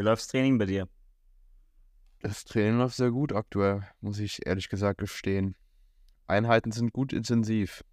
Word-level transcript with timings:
Wie 0.00 0.04
läuft's 0.04 0.28
Training 0.28 0.56
bei 0.56 0.64
dir? 0.64 0.88
Das 2.20 2.46
Training 2.46 2.78
läuft 2.78 2.96
sehr 2.96 3.10
gut 3.10 3.34
aktuell, 3.34 3.86
muss 4.00 4.18
ich 4.18 4.46
ehrlich 4.46 4.70
gesagt 4.70 4.98
gestehen. 4.98 5.54
Einheiten 6.26 6.72
sind 6.72 6.94
gut 6.94 7.12
intensiv. 7.12 7.84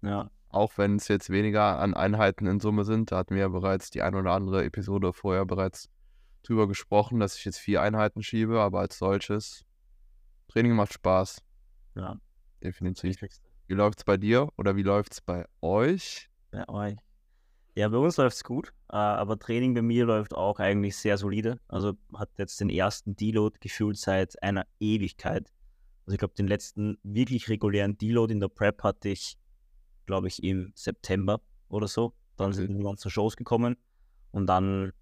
Ja. 0.00 0.30
Auch 0.48 0.78
wenn 0.78 0.96
es 0.96 1.08
jetzt 1.08 1.28
weniger 1.28 1.78
an 1.78 1.92
Einheiten 1.92 2.46
in 2.46 2.60
Summe 2.60 2.84
sind, 2.84 3.12
da 3.12 3.18
hatten 3.18 3.34
wir 3.34 3.42
ja 3.42 3.48
bereits 3.48 3.90
die 3.90 4.00
ein 4.00 4.14
oder 4.14 4.32
andere 4.32 4.64
Episode 4.64 5.12
vorher 5.12 5.44
bereits 5.44 5.90
drüber 6.44 6.66
gesprochen, 6.66 7.20
dass 7.20 7.36
ich 7.36 7.44
jetzt 7.44 7.58
vier 7.58 7.82
Einheiten 7.82 8.22
schiebe, 8.22 8.58
aber 8.58 8.80
als 8.80 8.96
solches, 8.96 9.66
Training 10.48 10.72
macht 10.72 10.94
Spaß. 10.94 11.42
Ja. 11.94 12.16
Definitiv. 12.64 13.18
Wie 13.66 13.74
läuft's 13.74 14.04
bei 14.04 14.16
dir 14.16 14.48
oder 14.56 14.76
wie 14.76 14.82
läuft's 14.82 15.20
bei 15.20 15.44
euch? 15.60 16.30
Bei 16.52 16.66
euch. 16.70 16.96
Ja, 17.80 17.88
bei 17.88 17.96
uns 17.96 18.18
läuft's 18.18 18.44
gut, 18.44 18.74
äh, 18.90 18.96
aber 18.96 19.38
Training 19.38 19.72
bei 19.72 19.80
mir 19.80 20.04
läuft 20.04 20.34
auch 20.34 20.58
eigentlich 20.58 20.98
sehr 20.98 21.16
solide. 21.16 21.58
Also 21.66 21.94
hat 22.14 22.28
jetzt 22.36 22.60
den 22.60 22.68
ersten 22.68 23.16
Deload 23.16 23.56
gefühlt 23.58 23.96
seit 23.96 24.42
einer 24.42 24.66
Ewigkeit. 24.80 25.50
Also 26.04 26.12
ich 26.12 26.18
glaube, 26.18 26.34
den 26.34 26.46
letzten 26.46 26.98
wirklich 27.02 27.48
regulären 27.48 27.96
Deload 27.96 28.34
in 28.34 28.38
der 28.38 28.48
Prep 28.48 28.82
hatte 28.82 29.08
ich, 29.08 29.38
glaube 30.04 30.28
ich, 30.28 30.44
im 30.44 30.72
September 30.74 31.40
oder 31.70 31.88
so. 31.88 32.12
Dann 32.36 32.52
sind 32.52 32.76
die 32.76 32.82
ganzen 32.82 33.10
Shows 33.10 33.34
gekommen 33.34 33.78
und 34.30 34.46
dann 34.46 34.92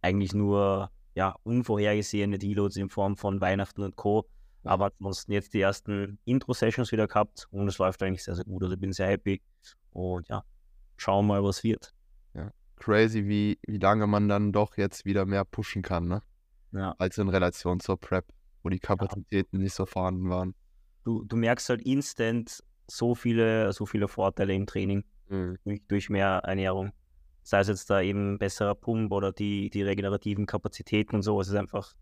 eigentlich 0.00 0.32
nur 0.32 0.90
ja, 1.14 1.36
unvorhergesehene 1.42 2.38
Deloads 2.38 2.76
in 2.76 2.88
Form 2.88 3.18
von 3.18 3.42
Weihnachten 3.42 3.82
und 3.82 3.94
Co. 3.96 4.26
Aber 4.64 4.90
ansonsten 5.00 5.32
jetzt 5.32 5.52
die 5.52 5.60
ersten 5.60 6.18
Intro-Sessions 6.24 6.92
wieder 6.92 7.08
gehabt 7.08 7.46
und 7.50 7.68
es 7.68 7.76
läuft 7.76 8.02
eigentlich 8.02 8.24
sehr, 8.24 8.36
sehr 8.36 8.46
gut. 8.46 8.62
Also 8.62 8.72
ich 8.72 8.80
bin 8.80 8.94
sehr 8.94 9.08
happy 9.08 9.42
und 9.90 10.26
ja, 10.30 10.42
schauen 10.96 11.26
wir 11.26 11.34
mal, 11.34 11.44
was 11.44 11.62
wird. 11.62 11.92
Crazy, 12.82 13.28
wie, 13.28 13.60
wie 13.64 13.78
lange 13.78 14.08
man 14.08 14.28
dann 14.28 14.50
doch 14.50 14.76
jetzt 14.76 15.04
wieder 15.04 15.24
mehr 15.24 15.44
pushen 15.44 15.82
kann, 15.82 16.08
ne? 16.08 16.20
Ja. 16.72 16.96
Als 16.98 17.16
in 17.16 17.28
Relation 17.28 17.78
zur 17.78 17.96
Prep, 17.96 18.26
wo 18.64 18.70
die 18.70 18.80
Kapazitäten 18.80 19.58
nicht 19.58 19.74
so 19.74 19.86
vorhanden 19.86 20.28
waren. 20.30 20.56
Du, 21.04 21.22
du 21.22 21.36
merkst 21.36 21.68
halt 21.68 21.82
instant 21.82 22.64
so 22.88 23.14
viele, 23.14 23.72
so 23.72 23.86
viele 23.86 24.08
Vorteile 24.08 24.52
im 24.54 24.66
Training 24.66 25.04
Mhm. 25.28 25.58
durch, 25.64 25.82
durch 25.86 26.10
mehr 26.10 26.42
Ernährung. 26.44 26.92
Sei 27.44 27.60
es 27.60 27.68
jetzt 27.68 27.88
da 27.88 28.00
eben 28.00 28.38
besserer 28.38 28.74
Pump 28.74 29.12
oder 29.12 29.32
die, 29.32 29.70
die 29.70 29.82
regenerativen 29.82 30.46
Kapazitäten 30.46 31.16
und 31.16 31.22
so. 31.22 31.40
Es 31.40 31.48
ist 31.48 31.54
einfach, 31.54 31.94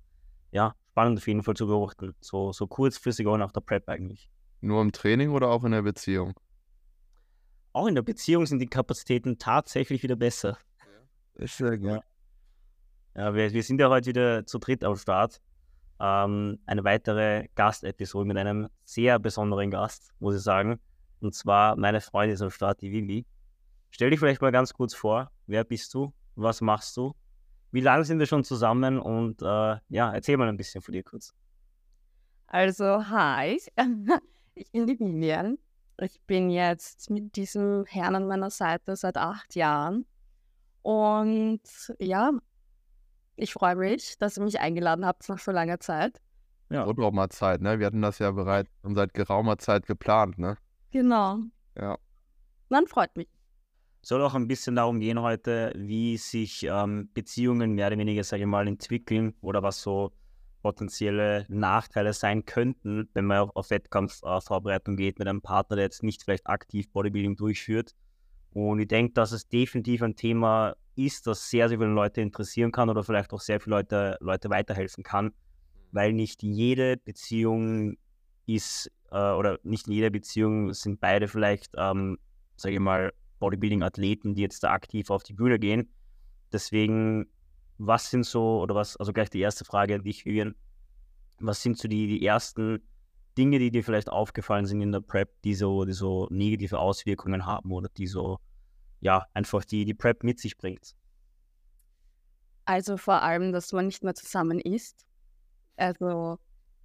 ja, 0.51 0.75
spannend 0.93 1.19
auf 1.19 1.29
jeden 1.29 1.43
Fall 1.43 1.55
zu 1.57 1.67
beobachten. 1.67 2.15
So, 2.21 2.53
so 2.53 2.67
kurzfristig 2.67 3.27
auch 3.27 3.37
nach 3.37 3.53
der 3.53 3.61
Prep 3.61 3.87
eigentlich. 3.89 4.31
Nur 4.63 4.81
im 4.81 4.93
Training 4.93 5.31
oder 5.31 5.49
auch 5.49 5.65
in 5.65 5.73
der 5.73 5.83
Beziehung? 5.83 6.33
Auch 7.73 7.87
in 7.87 7.95
der 7.95 8.03
Beziehung 8.03 8.47
sind 8.47 8.61
die 8.61 8.67
Kapazitäten 8.67 9.39
tatsächlich 9.39 10.03
wieder 10.03 10.17
besser. 10.17 10.59
Ist 11.35 11.57
sehr 11.57 11.79
gut. 11.79 12.01
Ja, 13.15 13.35
wir, 13.35 13.53
wir 13.53 13.63
sind 13.63 13.81
ja 13.81 13.89
heute 13.89 14.11
wieder 14.11 14.47
zu 14.47 14.59
dritt 14.59 14.85
am 14.85 14.97
Start. 14.97 15.41
Ähm, 15.99 16.59
eine 16.67 16.85
weitere 16.85 17.49
Gastepisode 17.55 18.27
mit 18.27 18.37
einem 18.37 18.69
sehr 18.85 19.19
besonderen 19.19 19.71
Gast, 19.71 20.13
muss 20.19 20.37
ich 20.37 20.43
sagen. 20.43 20.81
Und 21.21 21.35
zwar 21.35 21.77
meine 21.77 22.01
Freundin 22.01 22.35
ist 22.35 22.43
am 22.43 22.51
Start, 22.51 22.81
die 22.81 22.91
Vivi. 22.91 23.27
Stell 23.91 24.11
dich 24.11 24.21
vielleicht 24.21 24.41
mal 24.41 24.53
ganz 24.53 24.73
kurz 24.73 24.95
vor. 24.95 25.31
Wer 25.47 25.65
bist 25.65 25.93
du? 25.95 26.13
Was 26.37 26.61
machst 26.61 26.97
du? 26.97 27.15
Wie 27.73 27.81
lange 27.81 28.05
sind 28.05 28.19
wir 28.19 28.27
schon 28.27 28.45
zusammen? 28.45 28.99
Und 28.99 29.43
äh, 29.43 29.77
ja, 29.89 30.13
erzähl 30.13 30.37
mal 30.37 30.49
ein 30.49 30.57
bisschen 30.57 30.81
von 30.81 30.93
dir 30.93 31.03
kurz. 31.03 31.35
Also, 32.47 33.09
hi, 33.09 33.61
ich 34.55 34.71
bin 34.73 34.87
die 34.87 34.99
Vivian. 34.99 35.59
Ich 36.01 36.21
bin 36.23 36.51
jetzt 36.51 37.11
mit 37.11 37.37
diesem 37.37 37.85
Herrn 37.87 38.17
an 38.17 38.27
meiner 38.27 38.51
Seite 38.51 38.97
seit 38.97 39.17
acht 39.17 39.55
Jahren. 39.55 40.07
Und 40.83 41.61
ja, 41.99 42.33
ich 43.37 43.53
freue 43.53 43.77
mich, 43.77 44.19
dass 44.19 44.37
ihr 44.37 44.45
mich 44.45 44.61
eingeladen 44.61 45.05
habt 45.07 45.29
nach 45.29 45.39
so 45.39 45.51
langer 45.51 45.81
Zeit. 45.81 46.21
Ja. 46.71 46.87
Wurde 46.87 47.05
auch 47.05 47.13
mal 47.13 47.29
Zeit, 47.31 47.61
ne? 47.61 47.79
Wir 47.79 47.87
hatten 47.87 48.03
das 48.03 48.19
ja 48.19 48.31
bereits 48.31 48.71
schon 48.83 48.95
seit 48.95 49.13
geraumer 49.13 49.59
Zeit 49.59 49.87
geplant, 49.87 50.39
ne? 50.39 50.57
Genau. 50.93 51.39
Ja. 51.77 51.99
Man 52.69 52.87
freut 52.87 53.17
mich. 53.17 53.29
Soll 54.03 54.23
auch 54.23 54.35
ein 54.35 54.47
bisschen 54.47 54.77
darum 54.77 55.01
gehen 55.01 55.21
heute, 55.21 55.73
wie 55.77 56.17
sich 56.17 56.63
ähm, 56.63 57.11
Beziehungen 57.13 57.73
mehr 57.73 57.89
oder 57.89 57.99
weniger, 57.99 58.25
sage 58.25 58.43
ich 58.43 58.49
mal, 58.49 58.67
entwickeln 58.67 59.35
oder 59.43 59.63
was 59.63 59.83
so 59.83 60.13
potenzielle 60.63 61.45
Nachteile 61.49 62.13
sein 62.13 62.45
könnten, 62.45 63.09
wenn 63.15 63.25
man 63.25 63.39
auf, 63.39 63.57
auf 63.57 63.71
Wettkampfvorbereitung 63.71 64.97
geht 64.97 65.19
mit 65.19 65.29
einem 65.29 65.43
Partner, 65.43 65.77
der 65.77 65.87
jetzt 65.87 66.03
nicht 66.03 66.23
vielleicht 66.23 66.47
aktiv 66.47 66.91
Bodybuilding 66.93 67.37
durchführt. 67.37 67.95
Und 68.53 68.81
ich 68.81 68.89
denke, 68.89 69.13
dass 69.15 69.33
es 69.33 69.49
definitiv 69.49 70.03
ein 70.03 70.17
Thema 70.17 70.75
ist, 70.97 71.27
das 71.27 71.49
sehr, 71.51 71.69
sehr 71.69 71.79
viele 71.79 71.91
Leute 71.91 72.21
interessieren 72.21 72.73
kann 72.73 72.91
oder 72.91 73.05
vielleicht 73.05 73.33
auch 73.33 73.41
sehr 73.41 73.61
viele 73.61 73.77
Leute, 73.77 74.17
Leute 74.21 74.51
weiterhelfen 74.51 75.05
kann, 75.05 75.33
weil 75.93 76.13
nicht 76.13 76.43
jede 76.43 76.97
Beziehung 76.97 77.97
ist 78.47 78.91
äh, 79.11 79.33
oder 79.33 79.59
nicht 79.63 79.87
in 79.87 79.95
jeder 79.95 80.11
Beziehung 80.11 80.73
sind 80.75 81.01
beide 81.01 81.29
vielleicht, 81.29 81.73
ähm, 81.77 82.19
sage 82.57 82.75
ich 82.75 82.81
mal, 82.81 83.13
Bodybuilding-Athleten, 83.39 84.35
die 84.35 84.43
jetzt 84.43 84.63
da 84.63 84.73
aktiv 84.73 85.11
auf 85.11 85.23
die 85.23 85.33
Bühne 85.33 85.59
gehen. 85.59 85.89
Deswegen, 86.53 87.27
was 87.79 88.11
sind 88.11 88.27
so, 88.27 88.61
oder 88.61 88.75
was, 88.75 88.97
also 88.97 89.13
gleich 89.13 89.31
die 89.31 89.41
erste 89.41 89.65
Frage 89.65 89.95
an 89.95 90.03
dich, 90.03 90.25
Vivian, 90.27 90.55
was 91.39 91.63
sind 91.63 91.79
so 91.79 91.89
die, 91.89 92.07
die 92.07 92.27
ersten 92.27 92.83
Dinge, 93.41 93.59
die 93.59 93.71
dir 93.71 93.83
vielleicht 93.83 94.11
aufgefallen 94.11 94.67
sind 94.67 94.83
in 94.83 94.93
der 94.93 95.01
Prep, 95.01 95.41
die 95.45 95.55
so, 95.55 95.87
die 95.87 95.95
so 95.95 96.29
negative 96.31 96.79
Auswirkungen 96.79 97.47
haben 97.47 97.73
oder 97.73 97.89
die 97.89 98.07
so, 98.07 98.39
ja, 99.01 99.27
einfach 99.33 99.65
die, 99.65 99.87
die 99.87 99.95
Prep 99.95 100.23
mit 100.25 100.39
sich 100.39 100.59
bringt? 100.59 100.95
Also 102.67 102.99
vor 102.99 103.23
allem, 103.23 103.51
dass 103.53 103.73
man 103.73 103.87
nicht 103.87 104.05
mehr 104.05 104.15
zusammen 104.15 104.61
isst. 104.61 105.07
Also 105.77 106.39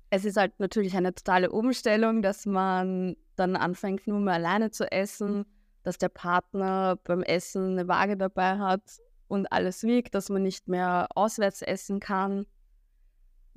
es 0.10 0.24
ist 0.24 0.38
halt 0.38 0.58
natürlich 0.62 0.96
eine 0.96 1.14
totale 1.14 1.52
Umstellung, 1.52 2.22
dass 2.22 2.46
man 2.46 3.18
dann 3.36 3.58
anfängt, 3.58 4.08
nur 4.08 4.22
mehr 4.22 4.36
alleine 4.36 4.72
zu 4.72 4.90
essen, 4.90 5.46
dass 5.84 5.98
der 5.98 6.08
Partner 6.08 6.98
beim 7.04 7.22
Essen 7.22 7.72
eine 7.72 7.90
Waage 7.90 8.16
dabei 8.16 8.60
hat 8.60 9.02
und 9.28 9.52
alles 9.52 9.84
wiegt, 9.84 10.16
dass 10.16 10.30
man 10.30 10.42
nicht 10.42 10.70
mehr 10.70 11.10
auswärts 11.16 11.62
essen 11.62 12.00
kann. 12.00 12.46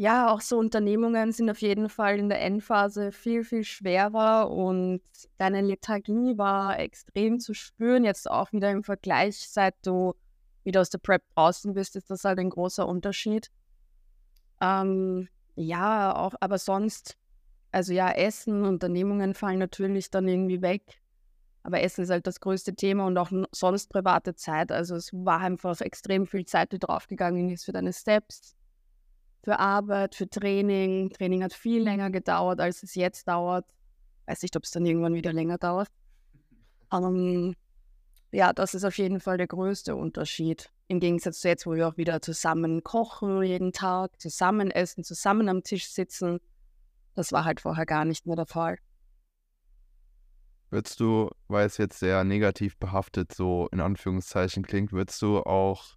Ja, 0.01 0.33
auch 0.33 0.41
so 0.41 0.59
Unternehmungen 0.59 1.33
sind 1.33 1.51
auf 1.51 1.61
jeden 1.61 1.89
Fall 1.89 2.21
in 2.21 2.29
der 2.29 2.41
Endphase 2.41 3.11
viel, 3.11 3.43
viel 3.43 3.65
schwerer 3.65 4.49
und 4.49 5.03
deine 5.39 5.61
Lethargie 5.61 6.39
war 6.39 6.79
extrem 6.79 7.41
zu 7.41 7.53
spüren. 7.53 8.05
Jetzt 8.05 8.31
auch 8.31 8.53
wieder 8.53 8.71
im 8.71 8.85
Vergleich, 8.85 9.49
seit 9.49 9.75
du 9.85 10.15
wieder 10.63 10.83
aus 10.83 10.91
der 10.91 10.99
Prep 10.99 11.25
draußen 11.35 11.75
bist, 11.75 11.97
ist 11.97 12.11
das 12.13 12.23
halt 12.23 12.39
ein 12.39 12.51
großer 12.51 12.87
Unterschied. 12.87 13.51
Ähm, 14.61 15.29
ja, 15.57 16.15
auch, 16.15 16.35
aber 16.39 16.59
sonst, 16.59 17.19
also 17.73 17.93
ja, 17.93 18.13
Essen, 18.13 18.65
Unternehmungen 18.65 19.35
fallen 19.35 19.59
natürlich 19.59 20.13
dann 20.13 20.29
irgendwie 20.29 20.63
weg. 20.63 21.01
Aber 21.65 21.81
Essen 21.83 22.05
ist 22.05 22.11
halt 22.11 22.29
das 22.29 22.39
größte 22.39 22.77
Thema 22.77 23.05
und 23.05 23.19
auch 23.19 23.33
sonst 23.51 23.91
private 23.91 24.37
Zeit. 24.37 24.71
Also 24.71 24.95
es 24.95 25.13
war 25.13 25.41
einfach 25.41 25.81
extrem 25.81 26.29
viel 26.29 26.45
Zeit, 26.45 26.71
die 26.71 26.79
draufgegangen 26.79 27.51
ist 27.51 27.65
für 27.65 27.73
deine 27.73 27.93
Steps, 27.93 28.55
für 29.43 29.59
Arbeit, 29.59 30.15
für 30.15 30.29
Training. 30.29 31.11
Training 31.11 31.43
hat 31.43 31.53
viel 31.53 31.83
länger 31.83 32.11
gedauert, 32.11 32.61
als 32.61 32.83
es 32.83 32.95
jetzt 32.95 33.29
dauert. 33.29 33.67
Weiß 34.27 34.43
nicht, 34.43 34.57
ob 34.57 34.65
es 34.65 34.71
dann 34.71 34.85
irgendwann 34.85 35.15
wieder 35.15 35.33
länger 35.33 35.59
dauert. 35.59 35.89
Ähm, 36.91 37.55
ja, 38.33 38.55
das 38.55 38.73
ist 38.73 38.85
auf 38.85 38.97
jeden 38.97 39.21
Fall 39.21 39.37
der 39.37 39.47
größte 39.47 39.95
Unterschied. 39.95 40.71
Im 40.87 41.01
Gegensatz 41.01 41.41
zu 41.41 41.49
jetzt, 41.49 41.67
wo 41.67 41.75
wir 41.75 41.87
auch 41.87 41.99
wieder 41.99 42.23
zusammen 42.23 42.83
kochen 42.83 43.43
jeden 43.43 43.73
Tag, 43.73 44.19
zusammen 44.19 44.71
essen, 44.71 45.05
zusammen 45.05 45.51
am 45.51 45.63
Tisch 45.63 45.91
sitzen. 45.91 46.41
Das 47.15 47.31
war 47.31 47.45
halt 47.45 47.61
vorher 47.61 47.85
gar 47.85 48.07
nicht 48.07 48.27
mehr 48.27 48.37
der 48.37 48.47
Fall. 48.47 48.79
Würdest 50.71 51.01
du, 51.01 51.31
weil 51.49 51.67
es 51.67 51.79
jetzt 51.79 51.99
sehr 51.99 52.25
negativ 52.25 52.77
behaftet 52.79 53.35
so 53.35 53.69
in 53.73 53.81
Anführungszeichen 53.81 54.63
klingt, 54.63 54.93
würdest 54.93 55.21
du 55.23 55.41
auch 55.41 55.97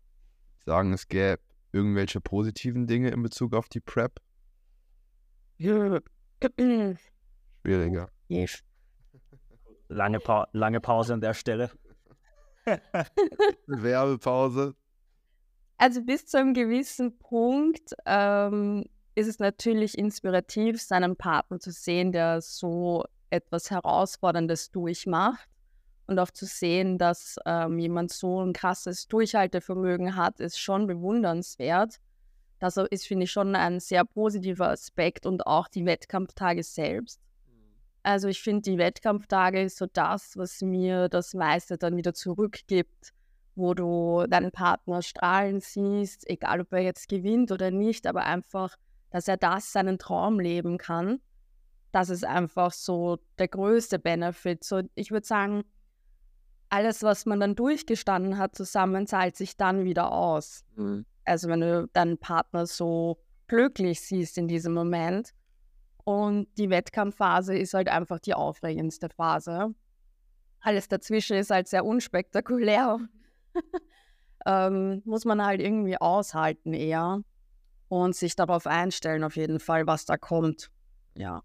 sagen, 0.66 0.94
es 0.94 1.08
gäbe 1.08 1.42
irgendwelche 1.72 2.22
positiven 2.22 2.88
Dinge 2.88 3.10
in 3.10 3.22
Bezug 3.24 3.54
auf 3.54 3.70
die 3.70 3.80
Prep? 3.80 4.20
Schwieriger. 7.62 8.10
Lange, 9.88 10.20
pa 10.20 10.48
lange 10.54 10.80
Pause 10.80 11.14
an 11.14 11.22
der 11.22 11.34
Stelle. 11.34 11.70
Werbepause. 13.68 14.76
Also 15.78 16.04
bis 16.04 16.26
zu 16.28 16.38
einem 16.38 16.54
gewissen 16.54 17.18
Punkt 17.18 17.94
ähm, 18.06 18.86
ist 19.16 19.28
es 19.28 19.40
natürlich 19.40 19.98
inspirativ, 19.98 20.82
seinen 20.82 21.16
Partner 21.16 21.60
zu 21.60 21.72
sehen, 21.72 22.12
der 22.12 22.42
so 22.42 23.04
etwas 23.30 23.72
Herausforderndes 23.72 24.72
durchmacht. 24.72 25.51
Und 26.12 26.20
auch 26.20 26.32
zu 26.32 26.46
sehen, 26.46 26.98
dass 26.98 27.38
ähm, 27.46 27.80
jemand 27.80 28.12
so 28.12 28.44
ein 28.44 28.52
krasses 28.52 29.08
Durchhaltevermögen 29.08 30.18
hat, 30.18 30.42
ist 30.42 30.60
schon 30.60 30.86
bewundernswert. 30.86 32.02
Das 32.60 32.76
ist, 32.76 33.08
finde 33.08 33.24
ich, 33.24 33.32
schon 33.32 33.56
ein 33.56 33.80
sehr 33.80 34.04
positiver 34.04 34.68
Aspekt 34.68 35.26
und 35.26 35.48
auch 35.48 35.70
die 35.70 35.86
Wettkampftage 35.86 36.64
selbst. 36.64 37.22
Also 38.04 38.28
ich 38.28 38.42
finde, 38.42 38.64
die 38.64 38.78
Wettkampftage 38.78 39.62
ist 39.62 39.78
so 39.78 39.86
das, 39.86 40.36
was 40.36 40.62
mir 40.62 41.08
das 41.08 41.34
meiste 41.34 41.78
dann 41.78 41.96
wieder 41.96 42.14
zurückgibt, 42.14 43.14
wo 43.56 43.74
du 43.74 44.26
deinen 44.28 44.52
Partner 44.52 45.02
strahlen 45.02 45.62
siehst, 45.62 46.30
egal 46.30 46.60
ob 46.60 46.74
er 46.74 46.82
jetzt 46.82 47.08
gewinnt 47.08 47.54
oder 47.54 47.72
nicht, 47.72 48.06
aber 48.06 48.26
einfach, 48.26 48.76
dass 49.12 49.30
er 49.30 49.38
das 49.38 49.72
seinen 49.72 49.98
Traum 49.98 50.42
leben 50.42 50.78
kann. 50.78 51.22
Das 51.94 52.10
ist 52.10 52.26
einfach 52.26 52.74
so 52.74 53.20
der 53.40 53.48
größte 53.48 53.98
Benefit. 53.98 54.66
So, 54.66 54.82
ich 54.96 55.12
würde 55.12 55.26
sagen, 55.26 55.64
alles, 56.72 57.04
was 57.04 57.26
man 57.26 57.40
dann 57.40 57.56
durchgestanden 57.56 58.38
hat 58.38 58.56
zusammen, 58.56 59.06
zahlt 59.06 59.36
sich 59.36 59.58
dann 59.58 59.84
wieder 59.84 60.12
aus. 60.12 60.64
Mhm. 60.76 61.06
Also 61.26 61.50
wenn 61.50 61.62
du 61.62 61.88
deinen 61.94 62.18
Partner 62.18 62.66
so 62.66 63.20
glücklich 63.48 64.00
siehst 64.00 64.38
in 64.38 64.48
diesem 64.48 64.74
Moment. 64.74 65.34
Und 66.06 66.48
die 66.58 66.70
Wettkampfphase 66.70 67.56
ist 67.56 67.74
halt 67.74 67.90
einfach 67.90 68.20
die 68.20 68.34
aufregendste 68.34 69.10
Phase. 69.10 69.76
Alles 70.62 70.88
dazwischen 70.88 71.36
ist 71.36 71.52
halt 71.52 71.68
sehr 71.68 71.86
unspektakulär. 71.86 73.00
ähm, 74.46 75.02
muss 75.06 75.26
man 75.26 75.46
halt 75.46 75.60
irgendwie 75.60 75.98
aushalten 75.98 76.74
eher 76.74 77.22
und 77.90 78.16
sich 78.16 78.36
darauf 78.38 78.66
einstellen 78.66 79.26
auf 79.26 79.36
jeden 79.36 79.60
Fall, 79.60 79.86
was 79.86 80.06
da 80.06 80.18
kommt. 80.18 80.72
Ja. 81.16 81.44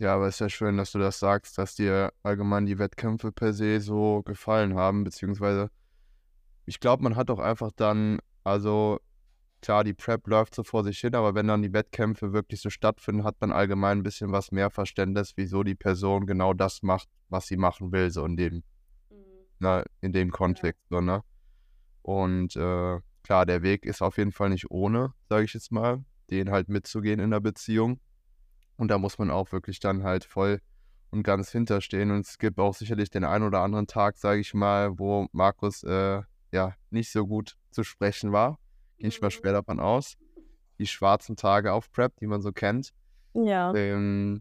Ja, 0.00 0.14
aber 0.14 0.28
es 0.28 0.36
ist 0.36 0.40
ja 0.40 0.48
schön, 0.48 0.78
dass 0.78 0.92
du 0.92 0.98
das 0.98 1.18
sagst, 1.18 1.58
dass 1.58 1.74
dir 1.74 2.10
allgemein 2.22 2.64
die 2.64 2.78
Wettkämpfe 2.78 3.32
per 3.32 3.52
se 3.52 3.82
so 3.82 4.22
gefallen 4.22 4.74
haben, 4.74 5.04
beziehungsweise 5.04 5.70
ich 6.64 6.80
glaube, 6.80 7.02
man 7.02 7.16
hat 7.16 7.30
auch 7.30 7.38
einfach 7.38 7.70
dann, 7.76 8.18
also 8.42 8.98
klar, 9.60 9.84
die 9.84 9.92
Prep 9.92 10.26
läuft 10.26 10.54
so 10.54 10.64
vor 10.64 10.84
sich 10.84 10.98
hin, 11.00 11.14
aber 11.14 11.34
wenn 11.34 11.48
dann 11.48 11.60
die 11.60 11.74
Wettkämpfe 11.74 12.32
wirklich 12.32 12.62
so 12.62 12.70
stattfinden, 12.70 13.24
hat 13.24 13.36
man 13.40 13.52
allgemein 13.52 13.98
ein 13.98 14.02
bisschen 14.02 14.32
was 14.32 14.52
mehr 14.52 14.70
Verständnis, 14.70 15.32
wieso 15.36 15.64
die 15.64 15.74
Person 15.74 16.24
genau 16.24 16.54
das 16.54 16.82
macht, 16.82 17.10
was 17.28 17.46
sie 17.46 17.58
machen 17.58 17.92
will, 17.92 18.10
so 18.10 18.24
in 18.24 18.38
dem, 18.38 18.54
mhm. 18.54 18.62
na, 19.58 19.84
in 20.00 20.14
dem 20.14 20.30
Kontext, 20.30 20.82
ja. 20.90 20.96
so, 20.96 21.00
ne? 21.02 21.22
Und 22.00 22.56
äh, 22.56 23.00
klar, 23.22 23.44
der 23.44 23.62
Weg 23.62 23.84
ist 23.84 24.00
auf 24.00 24.16
jeden 24.16 24.32
Fall 24.32 24.48
nicht 24.48 24.70
ohne, 24.70 25.12
sage 25.28 25.44
ich 25.44 25.52
jetzt 25.52 25.72
mal, 25.72 26.02
den 26.30 26.50
halt 26.50 26.70
mitzugehen 26.70 27.20
in 27.20 27.30
der 27.30 27.40
Beziehung. 27.40 28.00
Und 28.80 28.88
da 28.88 28.96
muss 28.96 29.18
man 29.18 29.30
auch 29.30 29.52
wirklich 29.52 29.78
dann 29.78 30.04
halt 30.04 30.24
voll 30.24 30.58
und 31.10 31.22
ganz 31.22 31.52
hinterstehen. 31.52 32.10
Und 32.10 32.20
es 32.20 32.38
gibt 32.38 32.58
auch 32.58 32.72
sicherlich 32.74 33.10
den 33.10 33.24
einen 33.24 33.44
oder 33.44 33.60
anderen 33.60 33.86
Tag, 33.86 34.16
sage 34.16 34.40
ich 34.40 34.54
mal, 34.54 34.98
wo 34.98 35.26
Markus 35.32 35.82
äh, 35.82 36.22
ja 36.50 36.74
nicht 36.88 37.12
so 37.12 37.26
gut 37.26 37.58
zu 37.70 37.84
sprechen 37.84 38.32
war. 38.32 38.58
Gehe 38.96 39.08
ich 39.08 39.20
mal 39.20 39.26
mhm. 39.26 39.32
schwer 39.32 39.52
davon 39.52 39.80
aus. 39.80 40.16
Die 40.78 40.86
schwarzen 40.86 41.36
Tage 41.36 41.74
auf 41.74 41.92
Prep, 41.92 42.16
die 42.20 42.26
man 42.26 42.40
so 42.40 42.52
kennt. 42.52 42.94
Ja. 43.34 43.74
Ähm, 43.74 44.40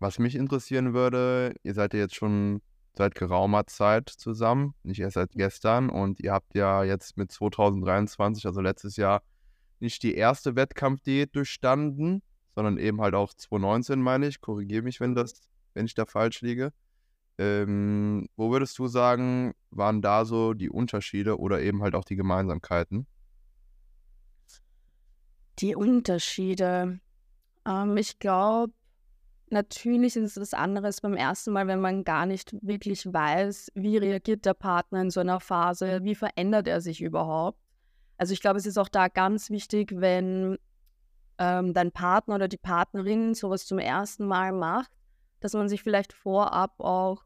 was 0.00 0.18
mich 0.18 0.34
interessieren 0.34 0.92
würde, 0.92 1.54
ihr 1.62 1.74
seid 1.74 1.94
ja 1.94 2.00
jetzt 2.00 2.16
schon 2.16 2.62
seit 2.96 3.14
geraumer 3.14 3.68
Zeit 3.68 4.08
zusammen, 4.08 4.74
nicht 4.82 4.98
erst 4.98 5.14
seit 5.14 5.30
gestern. 5.30 5.90
Und 5.90 6.18
ihr 6.18 6.32
habt 6.32 6.56
ja 6.56 6.82
jetzt 6.82 7.16
mit 7.16 7.30
2023, 7.30 8.46
also 8.46 8.60
letztes 8.60 8.96
Jahr, 8.96 9.22
nicht 9.78 10.02
die 10.02 10.16
erste 10.16 10.56
Wettkampfdiät 10.56 11.36
durchstanden, 11.36 12.24
sondern 12.56 12.78
eben 12.78 13.02
halt 13.02 13.14
auch 13.14 13.34
2019, 13.34 14.00
meine 14.00 14.26
ich. 14.26 14.40
Korrigiere 14.40 14.82
mich, 14.82 14.98
wenn, 14.98 15.14
das, 15.14 15.40
wenn 15.74 15.84
ich 15.84 15.94
da 15.94 16.06
falsch 16.06 16.40
liege. 16.40 16.72
Ähm, 17.38 18.28
wo 18.34 18.50
würdest 18.50 18.78
du 18.78 18.88
sagen, 18.88 19.52
waren 19.70 20.00
da 20.00 20.24
so 20.24 20.54
die 20.54 20.70
Unterschiede 20.70 21.38
oder 21.38 21.60
eben 21.60 21.82
halt 21.82 21.94
auch 21.94 22.04
die 22.04 22.16
Gemeinsamkeiten? 22.16 23.06
Die 25.58 25.76
Unterschiede. 25.76 26.98
Ähm, 27.66 27.96
ich 27.98 28.18
glaube, 28.18 28.72
natürlich 29.50 30.16
ist 30.16 30.36
es 30.36 30.40
was 30.40 30.54
anderes 30.54 31.02
beim 31.02 31.14
ersten 31.14 31.52
Mal, 31.52 31.66
wenn 31.66 31.80
man 31.80 32.04
gar 32.04 32.24
nicht 32.24 32.56
wirklich 32.62 33.04
weiß, 33.04 33.70
wie 33.74 33.98
reagiert 33.98 34.46
der 34.46 34.54
Partner 34.54 35.02
in 35.02 35.10
so 35.10 35.20
einer 35.20 35.40
Phase, 35.40 36.00
wie 36.04 36.14
verändert 36.14 36.68
er 36.68 36.80
sich 36.80 37.02
überhaupt. 37.02 37.58
Also 38.16 38.32
ich 38.32 38.40
glaube, 38.40 38.58
es 38.58 38.64
ist 38.64 38.78
auch 38.78 38.88
da 38.88 39.08
ganz 39.08 39.50
wichtig, 39.50 39.92
wenn 39.94 40.56
ähm, 41.38 41.74
dein 41.74 41.92
Partner 41.92 42.36
oder 42.36 42.48
die 42.48 42.58
Partnerin 42.58 43.34
sowas 43.34 43.66
zum 43.66 43.78
ersten 43.78 44.26
Mal 44.26 44.52
macht, 44.52 44.90
dass 45.40 45.52
man 45.52 45.68
sich 45.68 45.82
vielleicht 45.82 46.12
vorab 46.12 46.80
auch 46.80 47.24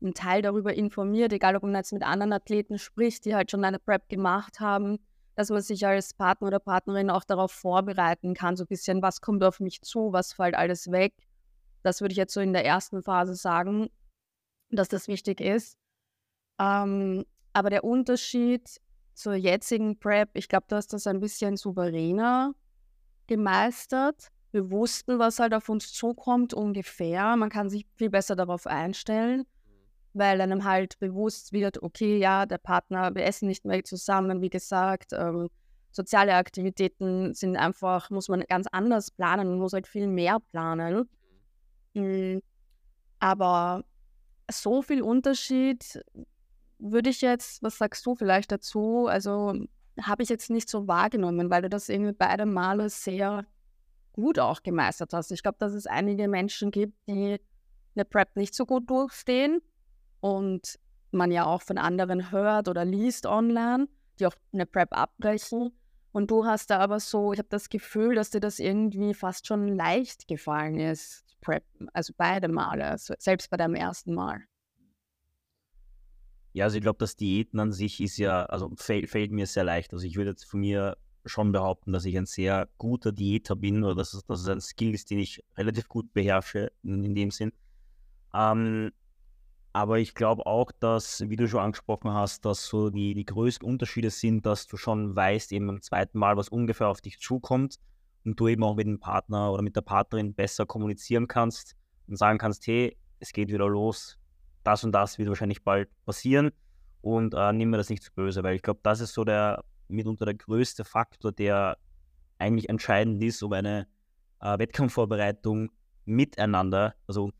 einen 0.00 0.14
Teil 0.14 0.42
darüber 0.42 0.74
informiert, 0.74 1.32
egal 1.32 1.56
ob 1.56 1.64
man 1.64 1.74
jetzt 1.74 1.92
mit 1.92 2.04
anderen 2.04 2.32
Athleten 2.32 2.78
spricht, 2.78 3.24
die 3.24 3.34
halt 3.34 3.50
schon 3.50 3.64
eine 3.64 3.80
Prep 3.80 4.08
gemacht 4.08 4.60
haben, 4.60 4.98
dass 5.34 5.50
man 5.50 5.60
sich 5.60 5.86
als 5.86 6.14
Partner 6.14 6.48
oder 6.48 6.60
Partnerin 6.60 7.10
auch 7.10 7.24
darauf 7.24 7.50
vorbereiten 7.50 8.34
kann, 8.34 8.56
so 8.56 8.64
ein 8.64 8.68
bisschen, 8.68 9.02
was 9.02 9.20
kommt 9.20 9.42
auf 9.42 9.60
mich 9.60 9.82
zu, 9.82 10.12
was 10.12 10.32
fällt 10.32 10.54
alles 10.54 10.90
weg. 10.90 11.14
Das 11.82 12.00
würde 12.00 12.12
ich 12.12 12.18
jetzt 12.18 12.34
so 12.34 12.40
in 12.40 12.52
der 12.52 12.64
ersten 12.64 13.02
Phase 13.02 13.34
sagen, 13.34 13.88
dass 14.70 14.88
das 14.88 15.08
wichtig 15.08 15.40
ist. 15.40 15.76
Ähm, 16.60 17.24
aber 17.52 17.70
der 17.70 17.84
Unterschied 17.84 18.80
zur 19.14 19.34
jetzigen 19.34 19.98
Prep, 19.98 20.30
ich 20.34 20.48
glaube, 20.48 20.66
du 20.68 20.76
hast 20.76 20.92
das 20.92 21.06
ein 21.06 21.20
bisschen 21.20 21.56
souveräner 21.56 22.54
gemeistert. 23.28 24.28
Wir 24.50 24.70
wussten, 24.70 25.18
was 25.18 25.38
halt 25.38 25.54
auf 25.54 25.68
uns 25.68 25.92
zukommt 25.92 26.54
ungefähr. 26.54 27.36
Man 27.36 27.50
kann 27.50 27.70
sich 27.70 27.86
viel 27.94 28.10
besser 28.10 28.34
darauf 28.34 28.66
einstellen 28.66 29.44
weil 30.18 30.40
einem 30.40 30.64
halt 30.64 30.98
bewusst 30.98 31.52
wird, 31.52 31.82
okay, 31.82 32.18
ja, 32.18 32.46
der 32.46 32.58
Partner, 32.58 33.14
wir 33.14 33.24
essen 33.24 33.46
nicht 33.46 33.64
mehr 33.64 33.84
zusammen, 33.84 34.40
wie 34.40 34.50
gesagt, 34.50 35.12
ähm, 35.12 35.48
soziale 35.90 36.34
Aktivitäten 36.34 37.34
sind 37.34 37.56
einfach, 37.56 38.10
muss 38.10 38.28
man 38.28 38.40
ganz 38.48 38.66
anders 38.72 39.10
planen, 39.10 39.48
man 39.48 39.58
muss 39.58 39.72
halt 39.72 39.86
viel 39.86 40.06
mehr 40.06 40.38
planen. 40.40 41.08
Mhm. 41.94 42.42
Aber 43.20 43.84
so 44.50 44.82
viel 44.82 45.02
Unterschied 45.02 46.02
würde 46.78 47.10
ich 47.10 47.20
jetzt, 47.20 47.62
was 47.62 47.78
sagst 47.78 48.04
du 48.06 48.14
vielleicht 48.14 48.52
dazu? 48.52 49.06
Also 49.06 49.54
habe 50.02 50.22
ich 50.22 50.28
jetzt 50.28 50.50
nicht 50.50 50.68
so 50.68 50.88
wahrgenommen, 50.88 51.50
weil 51.50 51.62
du 51.62 51.68
das 51.68 51.88
irgendwie 51.88 52.12
beide 52.12 52.46
Male 52.46 52.88
sehr 52.90 53.46
gut 54.12 54.38
auch 54.38 54.62
gemeistert 54.62 55.12
hast. 55.12 55.30
Ich 55.30 55.42
glaube, 55.42 55.58
dass 55.58 55.72
es 55.72 55.86
einige 55.86 56.28
Menschen 56.28 56.70
gibt, 56.70 56.94
die 57.08 57.40
eine 57.94 58.04
Prep 58.04 58.34
nicht 58.36 58.54
so 58.54 58.66
gut 58.66 58.88
durchstehen 58.90 59.60
und 60.20 60.78
man 61.10 61.30
ja 61.30 61.46
auch 61.46 61.62
von 61.62 61.78
anderen 61.78 62.30
hört 62.30 62.68
oder 62.68 62.84
liest 62.84 63.26
online, 63.26 63.88
die 64.18 64.26
auch 64.26 64.34
eine 64.52 64.66
Prep 64.66 64.96
abbrechen. 64.96 65.72
Und 66.12 66.30
du 66.30 66.44
hast 66.44 66.70
da 66.70 66.78
aber 66.78 67.00
so, 67.00 67.32
ich 67.32 67.38
habe 67.38 67.48
das 67.48 67.68
Gefühl, 67.68 68.14
dass 68.14 68.30
dir 68.30 68.40
das 68.40 68.58
irgendwie 68.58 69.14
fast 69.14 69.46
schon 69.46 69.68
leicht 69.68 70.26
gefallen 70.26 70.78
ist, 70.78 71.24
Prep, 71.40 71.64
also 71.92 72.12
beide 72.16 72.48
Male, 72.48 72.84
also 72.84 73.14
selbst 73.18 73.50
bei 73.50 73.56
deinem 73.56 73.74
ersten 73.74 74.14
Mal. 74.14 74.42
Ja, 76.52 76.64
also 76.64 76.76
ich 76.76 76.82
glaube, 76.82 76.98
das 76.98 77.16
Diäten 77.16 77.60
an 77.60 77.72
sich 77.72 78.00
ist 78.00 78.16
ja, 78.16 78.44
also 78.46 78.70
fällt, 78.76 79.10
fällt 79.10 79.30
mir 79.32 79.46
sehr 79.46 79.64
leicht. 79.64 79.92
Also 79.92 80.06
ich 80.06 80.16
würde 80.16 80.30
jetzt 80.30 80.44
von 80.44 80.60
mir 80.60 80.96
schon 81.24 81.52
behaupten, 81.52 81.92
dass 81.92 82.04
ich 82.04 82.16
ein 82.16 82.26
sehr 82.26 82.68
guter 82.78 83.12
Diäter 83.12 83.54
bin 83.54 83.84
oder 83.84 83.94
dass 83.94 84.14
es, 84.14 84.48
ein 84.48 84.60
Skill 84.60 84.94
ist, 84.94 85.10
den 85.10 85.18
ich 85.18 85.44
relativ 85.56 85.88
gut 85.88 86.12
beherrsche 86.12 86.72
in, 86.82 87.04
in 87.04 87.14
dem 87.14 87.30
Sinn. 87.30 87.52
Ähm, 88.34 88.92
aber 89.72 89.98
ich 89.98 90.14
glaube 90.14 90.46
auch, 90.46 90.72
dass, 90.72 91.28
wie 91.28 91.36
du 91.36 91.46
schon 91.46 91.60
angesprochen 91.60 92.12
hast, 92.12 92.44
dass 92.44 92.66
so 92.66 92.90
die, 92.90 93.14
die 93.14 93.24
größten 93.24 93.68
Unterschiede 93.68 94.10
sind, 94.10 94.46
dass 94.46 94.66
du 94.66 94.76
schon 94.76 95.14
weißt, 95.14 95.52
eben 95.52 95.66
beim 95.66 95.82
zweiten 95.82 96.18
Mal, 96.18 96.36
was 96.36 96.48
ungefähr 96.48 96.88
auf 96.88 97.00
dich 97.00 97.20
zukommt 97.20 97.76
und 98.24 98.40
du 98.40 98.48
eben 98.48 98.64
auch 98.64 98.74
mit 98.74 98.86
dem 98.86 98.98
Partner 98.98 99.52
oder 99.52 99.62
mit 99.62 99.76
der 99.76 99.82
Partnerin 99.82 100.34
besser 100.34 100.66
kommunizieren 100.66 101.28
kannst 101.28 101.76
und 102.06 102.16
sagen 102.16 102.38
kannst, 102.38 102.66
hey, 102.66 102.96
es 103.20 103.32
geht 103.32 103.48
wieder 103.48 103.68
los, 103.68 104.18
das 104.68 104.84
und 104.84 104.92
das 104.92 105.18
wird 105.18 105.28
wahrscheinlich 105.28 105.64
bald 105.64 105.88
passieren 106.04 106.50
und 107.00 107.34
äh, 107.34 107.52
nimm 107.52 107.70
mir 107.70 107.78
das 107.78 107.88
nicht 107.88 108.02
zu 108.02 108.12
böse, 108.12 108.42
weil 108.42 108.54
ich 108.54 108.62
glaube, 108.62 108.80
das 108.82 109.00
ist 109.00 109.14
so 109.14 109.24
der 109.24 109.64
mitunter 109.88 110.26
der 110.26 110.34
größte 110.34 110.84
Faktor, 110.84 111.32
der 111.32 111.78
eigentlich 112.38 112.68
entscheidend 112.68 113.22
ist, 113.22 113.42
um 113.42 113.52
eine 113.54 113.86
äh, 114.40 114.58
Wettkampfvorbereitung 114.58 115.70
miteinander, 116.04 116.94
also, 117.06 117.30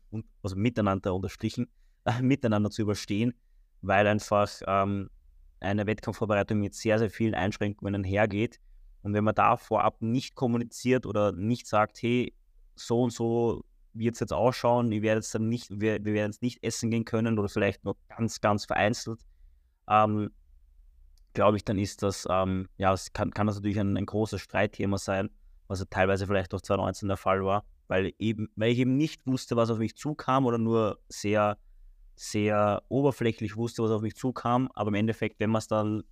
also 0.41 0.55
miteinander 0.55 1.13
unterstrichen, 1.13 1.67
miteinander 2.21 2.71
zu 2.71 2.81
überstehen, 2.81 3.35
weil 3.81 4.07
einfach 4.07 4.49
ähm, 4.65 5.09
eine 5.59 5.85
Wettkampfvorbereitung 5.85 6.59
mit 6.59 6.73
sehr, 6.73 6.97
sehr 6.97 7.11
vielen 7.11 7.35
Einschränkungen 7.35 8.03
hergeht. 8.03 8.59
Und 9.03 9.13
wenn 9.13 9.23
man 9.23 9.35
da 9.35 9.55
vorab 9.55 10.01
nicht 10.01 10.35
kommuniziert 10.35 11.05
oder 11.05 11.31
nicht 11.31 11.67
sagt, 11.67 12.01
hey, 12.01 12.33
so 12.75 13.03
und 13.03 13.13
so 13.13 13.63
wird 13.99 14.15
es 14.15 14.19
jetzt 14.19 14.33
ausschauen, 14.33 14.91
ich 14.91 15.01
werde 15.01 15.19
jetzt 15.19 15.33
dann 15.35 15.49
nicht, 15.49 15.69
wir, 15.69 16.03
wir 16.03 16.13
werden 16.13 16.31
jetzt 16.31 16.41
nicht 16.41 16.63
essen 16.63 16.89
gehen 16.89 17.05
können 17.05 17.37
oder 17.37 17.49
vielleicht 17.49 17.83
nur 17.85 17.97
ganz, 18.07 18.41
ganz 18.41 18.65
vereinzelt, 18.65 19.21
ähm, 19.89 20.31
glaube 21.33 21.57
ich, 21.57 21.63
dann 21.63 21.77
ist 21.77 22.01
das, 22.01 22.27
ähm, 22.29 22.67
ja, 22.77 22.93
es 22.93 23.13
kann, 23.13 23.31
kann 23.31 23.47
das 23.47 23.57
natürlich 23.57 23.79
ein, 23.79 23.95
ein 23.97 24.05
großes 24.05 24.41
Streitthema 24.41 24.97
sein, 24.97 25.29
was 25.67 25.79
ja 25.79 25.85
teilweise 25.89 26.25
vielleicht 26.25 26.53
auch 26.53 26.61
2019 26.61 27.07
der 27.07 27.17
Fall 27.17 27.43
war, 27.43 27.63
weil 27.87 28.13
eben, 28.17 28.49
weil 28.55 28.71
ich 28.71 28.79
eben 28.79 28.97
nicht 28.97 29.25
wusste, 29.27 29.55
was 29.55 29.69
auf 29.69 29.77
mich 29.77 29.95
zukam 29.95 30.45
oder 30.45 30.57
nur 30.57 30.99
sehr 31.09 31.57
sehr 32.19 32.83
oberflächlich 32.89 33.55
wusste, 33.55 33.81
was 33.81 33.91
auf 33.91 34.01
mich 34.01 34.13
zukam, 34.13 34.69
aber 34.73 34.89
im 34.89 34.95
Endeffekt, 34.95 35.39
wenn 35.39 35.49
man 35.49 35.59
es 35.59 35.67
dann 35.67 36.03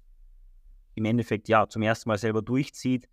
im 0.96 1.03
Endeffekt 1.03 1.50
ja 1.50 1.67
zum 1.67 1.82
ersten 1.82 2.08
Mal 2.08 2.17
selber 2.17 2.41
durchzieht, 2.41 3.10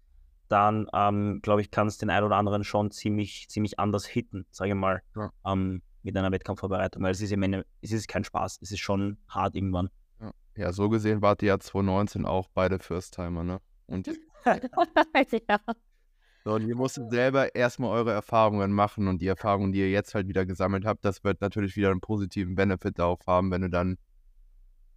dann 0.49 0.89
ähm, 0.93 1.41
glaube 1.43 1.61
ich, 1.61 1.71
kann 1.71 1.87
es 1.87 1.99
den 1.99 2.11
einen 2.11 2.27
oder 2.27 2.37
anderen 2.37 2.65
schon 2.65 2.91
ziemlich, 2.91 3.49
ziemlich 3.49 3.79
anders 3.79 4.07
hitten, 4.07 4.47
sage 4.51 4.71
ich 4.71 4.77
mal, 4.77 5.03
ja. 5.17 5.31
ähm, 5.47 5.83
mit 6.03 6.17
einer 6.17 6.31
Wettkampfvorbereitung, 6.31 7.03
weil 7.03 7.13
es 7.13 7.21
ist 7.21 7.33
im 7.33 7.43
Ende, 7.43 7.65
es 7.81 7.93
ist 7.93 8.09
kein 8.09 8.25
Spaß, 8.25 8.59
es 8.61 8.71
ist 8.71 8.81
schon 8.81 9.17
hart 9.29 9.55
irgendwann. 9.55 9.89
Ja. 10.21 10.33
Ja, 10.57 10.73
so 10.73 10.89
gesehen 10.89 11.23
wart 11.23 11.43
ihr 11.43 11.49
ja 11.49 11.59
2019 11.59 12.27
auch 12.27 12.49
beide 12.53 12.79
First-Timer, 12.79 13.43
ne? 13.43 13.61
Und, 13.87 14.07
ja. 14.45 15.59
so, 16.45 16.53
und 16.53 16.69
ihr 16.69 16.77
musstet 16.77 17.11
selber 17.11 17.55
erstmal 17.55 17.91
eure 17.91 18.13
Erfahrungen 18.13 18.73
machen 18.73 19.09
und 19.09 19.21
die 19.23 19.27
Erfahrungen, 19.27 19.73
die 19.73 19.81
ihr 19.81 19.91
jetzt 19.91 20.15
halt 20.15 20.29
wieder 20.29 20.45
gesammelt 20.45 20.85
habt, 20.85 21.05
das 21.05 21.25
wird 21.25 21.41
natürlich 21.41 21.75
wieder 21.77 21.91
einen 21.91 22.01
positiven 22.01 22.55
Benefit 22.55 22.99
darauf 22.99 23.21
haben, 23.27 23.51
wenn 23.51 23.63
du 23.63 23.71
dann, 23.71 23.97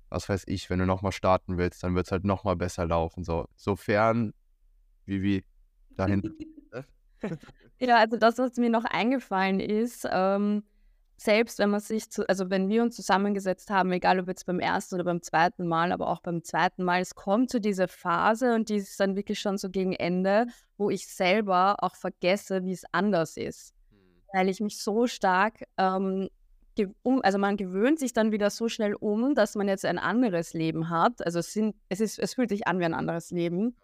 was 0.09 0.27
weiß 0.27 0.43
ich, 0.47 0.69
wenn 0.69 0.79
du 0.79 0.85
nochmal 0.85 1.13
starten 1.13 1.57
willst, 1.57 1.83
dann 1.83 1.95
wird 1.95 2.05
es 2.05 2.11
halt 2.11 2.25
nochmal 2.25 2.57
besser 2.57 2.85
laufen. 2.85 3.23
So, 3.23 3.47
sofern, 3.55 4.33
wie, 5.07 5.23
wie, 5.23 5.43
dahin. 5.95 6.21
Ja, 7.79 7.97
also 7.97 8.17
das, 8.17 8.37
was 8.37 8.57
mir 8.57 8.69
noch 8.69 8.85
eingefallen 8.85 9.59
ist, 9.59 10.07
ähm, 10.11 10.63
selbst 11.17 11.59
wenn 11.59 11.71
man 11.71 11.79
sich, 11.79 12.09
zu, 12.11 12.27
also 12.29 12.49
wenn 12.49 12.69
wir 12.69 12.83
uns 12.83 12.95
zusammengesetzt 12.95 13.69
haben, 13.69 13.91
egal 13.91 14.19
ob 14.19 14.27
jetzt 14.27 14.45
beim 14.45 14.59
ersten 14.59 14.95
oder 14.95 15.03
beim 15.03 15.21
zweiten 15.21 15.67
Mal, 15.67 15.91
aber 15.91 16.07
auch 16.09 16.21
beim 16.21 16.43
zweiten 16.43 16.83
Mal, 16.83 17.01
es 17.01 17.15
kommt 17.15 17.49
zu 17.49 17.59
dieser 17.59 17.87
Phase 17.87 18.53
und 18.53 18.69
die 18.69 18.75
ist 18.75 18.99
dann 18.99 19.15
wirklich 19.15 19.39
schon 19.39 19.57
so 19.57 19.69
gegen 19.69 19.93
Ende, 19.93 20.47
wo 20.77 20.89
ich 20.89 21.07
selber 21.07 21.77
auch 21.79 21.95
vergesse, 21.95 22.63
wie 22.63 22.71
es 22.71 22.83
anders 22.91 23.37
ist. 23.37 23.73
Weil 24.33 24.49
ich 24.49 24.59
mich 24.59 24.77
so 24.77 25.07
stark, 25.07 25.63
ähm, 25.77 26.29
um, 27.01 27.21
also 27.23 27.39
man 27.39 27.57
gewöhnt 27.57 27.97
sich 27.97 28.13
dann 28.13 28.31
wieder 28.31 28.51
so 28.51 28.69
schnell 28.69 28.93
um, 28.93 29.33
dass 29.33 29.55
man 29.55 29.67
jetzt 29.67 29.85
ein 29.85 29.97
anderes 29.97 30.53
Leben 30.53 30.89
hat. 30.91 31.25
Also 31.25 31.39
es, 31.39 31.51
sind, 31.51 31.75
es, 31.89 31.99
ist, 31.99 32.19
es 32.19 32.35
fühlt 32.35 32.49
sich 32.49 32.67
an 32.67 32.79
wie 32.79 32.85
ein 32.85 32.93
anderes 32.93 33.31
Leben. 33.31 33.75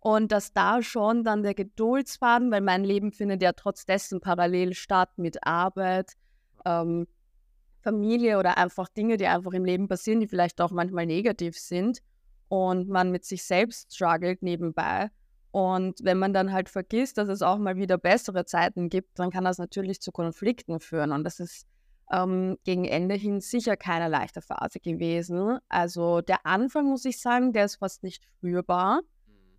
Und 0.00 0.32
dass 0.32 0.52
da 0.52 0.82
schon 0.82 1.24
dann 1.24 1.42
der 1.42 1.54
Geduldsfaden, 1.54 2.50
weil 2.50 2.62
mein 2.62 2.84
Leben 2.84 3.12
findet 3.12 3.42
ja 3.42 3.52
trotz 3.52 3.84
dessen 3.84 4.20
parallel 4.20 4.74
statt 4.74 5.10
mit 5.16 5.46
Arbeit, 5.46 6.14
ähm, 6.64 7.06
Familie 7.82 8.38
oder 8.38 8.58
einfach 8.58 8.88
Dinge, 8.88 9.16
die 9.16 9.26
einfach 9.26 9.52
im 9.52 9.64
Leben 9.64 9.88
passieren, 9.88 10.20
die 10.20 10.28
vielleicht 10.28 10.60
auch 10.60 10.70
manchmal 10.70 11.06
negativ 11.06 11.58
sind 11.58 12.00
und 12.48 12.88
man 12.88 13.10
mit 13.10 13.24
sich 13.24 13.44
selbst 13.44 13.94
struggelt 13.94 14.42
nebenbei. 14.42 15.10
Und 15.52 16.04
wenn 16.04 16.18
man 16.18 16.32
dann 16.32 16.52
halt 16.52 16.68
vergisst, 16.68 17.18
dass 17.18 17.28
es 17.28 17.42
auch 17.42 17.58
mal 17.58 17.76
wieder 17.76 17.98
bessere 17.98 18.44
Zeiten 18.44 18.88
gibt, 18.88 19.18
dann 19.18 19.30
kann 19.30 19.44
das 19.44 19.58
natürlich 19.58 20.00
zu 20.00 20.12
Konflikten 20.12 20.80
führen. 20.80 21.12
Und 21.12 21.24
das 21.24 21.40
ist 21.40 21.66
ähm, 22.10 22.56
gegen 22.64 22.84
Ende 22.84 23.14
hin 23.14 23.40
sicher 23.40 23.76
keine 23.76 24.08
leichte 24.08 24.42
Phase 24.42 24.80
gewesen. 24.80 25.58
Also 25.68 26.20
der 26.20 26.46
Anfang, 26.46 26.86
muss 26.86 27.04
ich 27.04 27.20
sagen, 27.20 27.52
der 27.52 27.64
ist 27.64 27.76
fast 27.76 28.02
nicht 28.02 28.22
spürbar. 28.22 29.00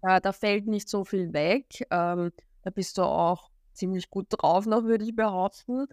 Äh, 0.02 0.22
da 0.22 0.32
fällt 0.32 0.68
nicht 0.68 0.90
so 0.90 1.04
viel 1.04 1.34
weg. 1.34 1.86
Ähm, 1.92 2.32
da 2.64 2.70
bist 2.70 2.98
du 2.98 3.04
auch 3.04 3.50
ziemlich 3.74 4.10
gut 4.10 4.28
drauf 4.30 4.66
noch, 4.66 4.84
würde 4.84 5.06
ich 5.06 5.16
behaupten. 5.16 5.88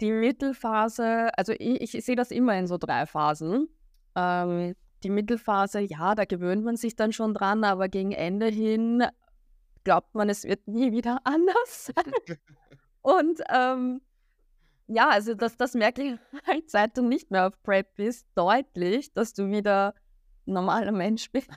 Die 0.00 0.12
Mittelphase, 0.12 1.30
also 1.36 1.52
ich, 1.58 1.94
ich 1.94 2.04
sehe 2.04 2.16
das 2.16 2.30
immer 2.30 2.56
in 2.56 2.66
so 2.66 2.78
drei 2.78 3.06
Phasen. 3.06 3.68
Ähm, 4.14 4.74
die 5.02 5.10
Mittelphase, 5.10 5.80
ja, 5.80 6.14
da 6.14 6.24
gewöhnt 6.24 6.64
man 6.64 6.76
sich 6.76 6.96
dann 6.96 7.12
schon 7.12 7.34
dran, 7.34 7.64
aber 7.64 7.88
gegen 7.88 8.12
Ende 8.12 8.46
hin 8.46 9.04
glaubt 9.84 10.14
man, 10.14 10.28
es 10.28 10.44
wird 10.44 10.66
nie 10.68 10.92
wieder 10.92 11.20
anders. 11.24 11.92
Und 13.02 13.40
ähm, 13.50 14.00
ja, 14.86 15.08
also 15.10 15.34
das, 15.34 15.56
das 15.56 15.74
merke 15.74 16.02
ich 16.02 16.18
halt, 16.46 16.70
seit 16.70 16.96
du 16.96 17.02
nicht 17.02 17.30
mehr 17.30 17.46
auf 17.46 17.62
Prep 17.62 17.94
bist, 17.96 18.26
deutlich, 18.34 19.12
dass 19.12 19.32
du 19.34 19.50
wieder 19.50 19.94
normaler 20.46 20.92
Mensch 20.92 21.30
bist, 21.30 21.50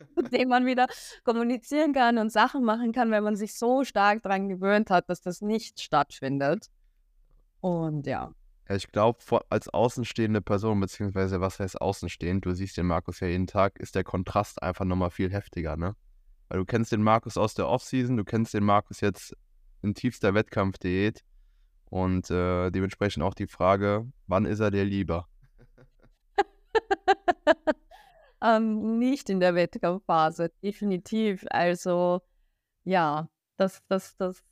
mit 0.16 0.32
dem 0.32 0.48
man 0.48 0.66
wieder 0.66 0.86
kommunizieren 1.24 1.92
kann 1.92 2.18
und 2.18 2.30
Sachen 2.30 2.64
machen 2.64 2.92
kann, 2.92 3.10
weil 3.10 3.22
man 3.22 3.36
sich 3.36 3.54
so 3.54 3.84
stark 3.84 4.22
daran 4.22 4.48
gewöhnt 4.48 4.90
hat, 4.90 5.08
dass 5.08 5.20
das 5.20 5.40
nicht 5.40 5.80
stattfindet. 5.80 6.68
Und 7.60 8.06
ja. 8.06 8.32
Ja, 8.68 8.76
ich 8.76 8.90
glaube, 8.92 9.18
als 9.48 9.68
außenstehende 9.68 10.40
Person, 10.40 10.80
beziehungsweise 10.80 11.40
was 11.40 11.58
heißt 11.58 11.80
außenstehend, 11.80 12.44
du 12.44 12.54
siehst 12.54 12.76
den 12.76 12.86
Markus 12.86 13.20
ja 13.20 13.26
jeden 13.26 13.46
Tag, 13.46 13.78
ist 13.80 13.94
der 13.94 14.04
Kontrast 14.04 14.62
einfach 14.62 14.84
nochmal 14.84 15.10
viel 15.10 15.32
heftiger, 15.32 15.76
ne? 15.76 15.96
Weil 16.48 16.58
du 16.58 16.64
kennst 16.64 16.92
den 16.92 17.02
Markus 17.02 17.36
aus 17.36 17.54
der 17.54 17.68
Offseason, 17.68 18.16
du 18.16 18.24
kennst 18.24 18.54
den 18.54 18.64
Markus 18.64 19.00
jetzt 19.00 19.36
in 19.82 19.94
tiefster 19.94 20.34
Wettkampfdiät 20.34 21.24
und 21.86 22.30
äh, 22.30 22.70
dementsprechend 22.70 23.22
auch 23.22 23.34
die 23.34 23.46
Frage, 23.46 24.10
wann 24.26 24.46
ist 24.46 24.60
er 24.60 24.70
dir 24.70 24.84
lieber? 24.84 25.26
ähm, 28.42 28.98
nicht 28.98 29.30
in 29.30 29.40
der 29.40 29.54
Wettkampfphase, 29.54 30.50
definitiv. 30.62 31.44
Also 31.50 32.20
ja, 32.84 33.28
das, 33.56 33.82
das, 33.88 34.16
das 34.16 34.42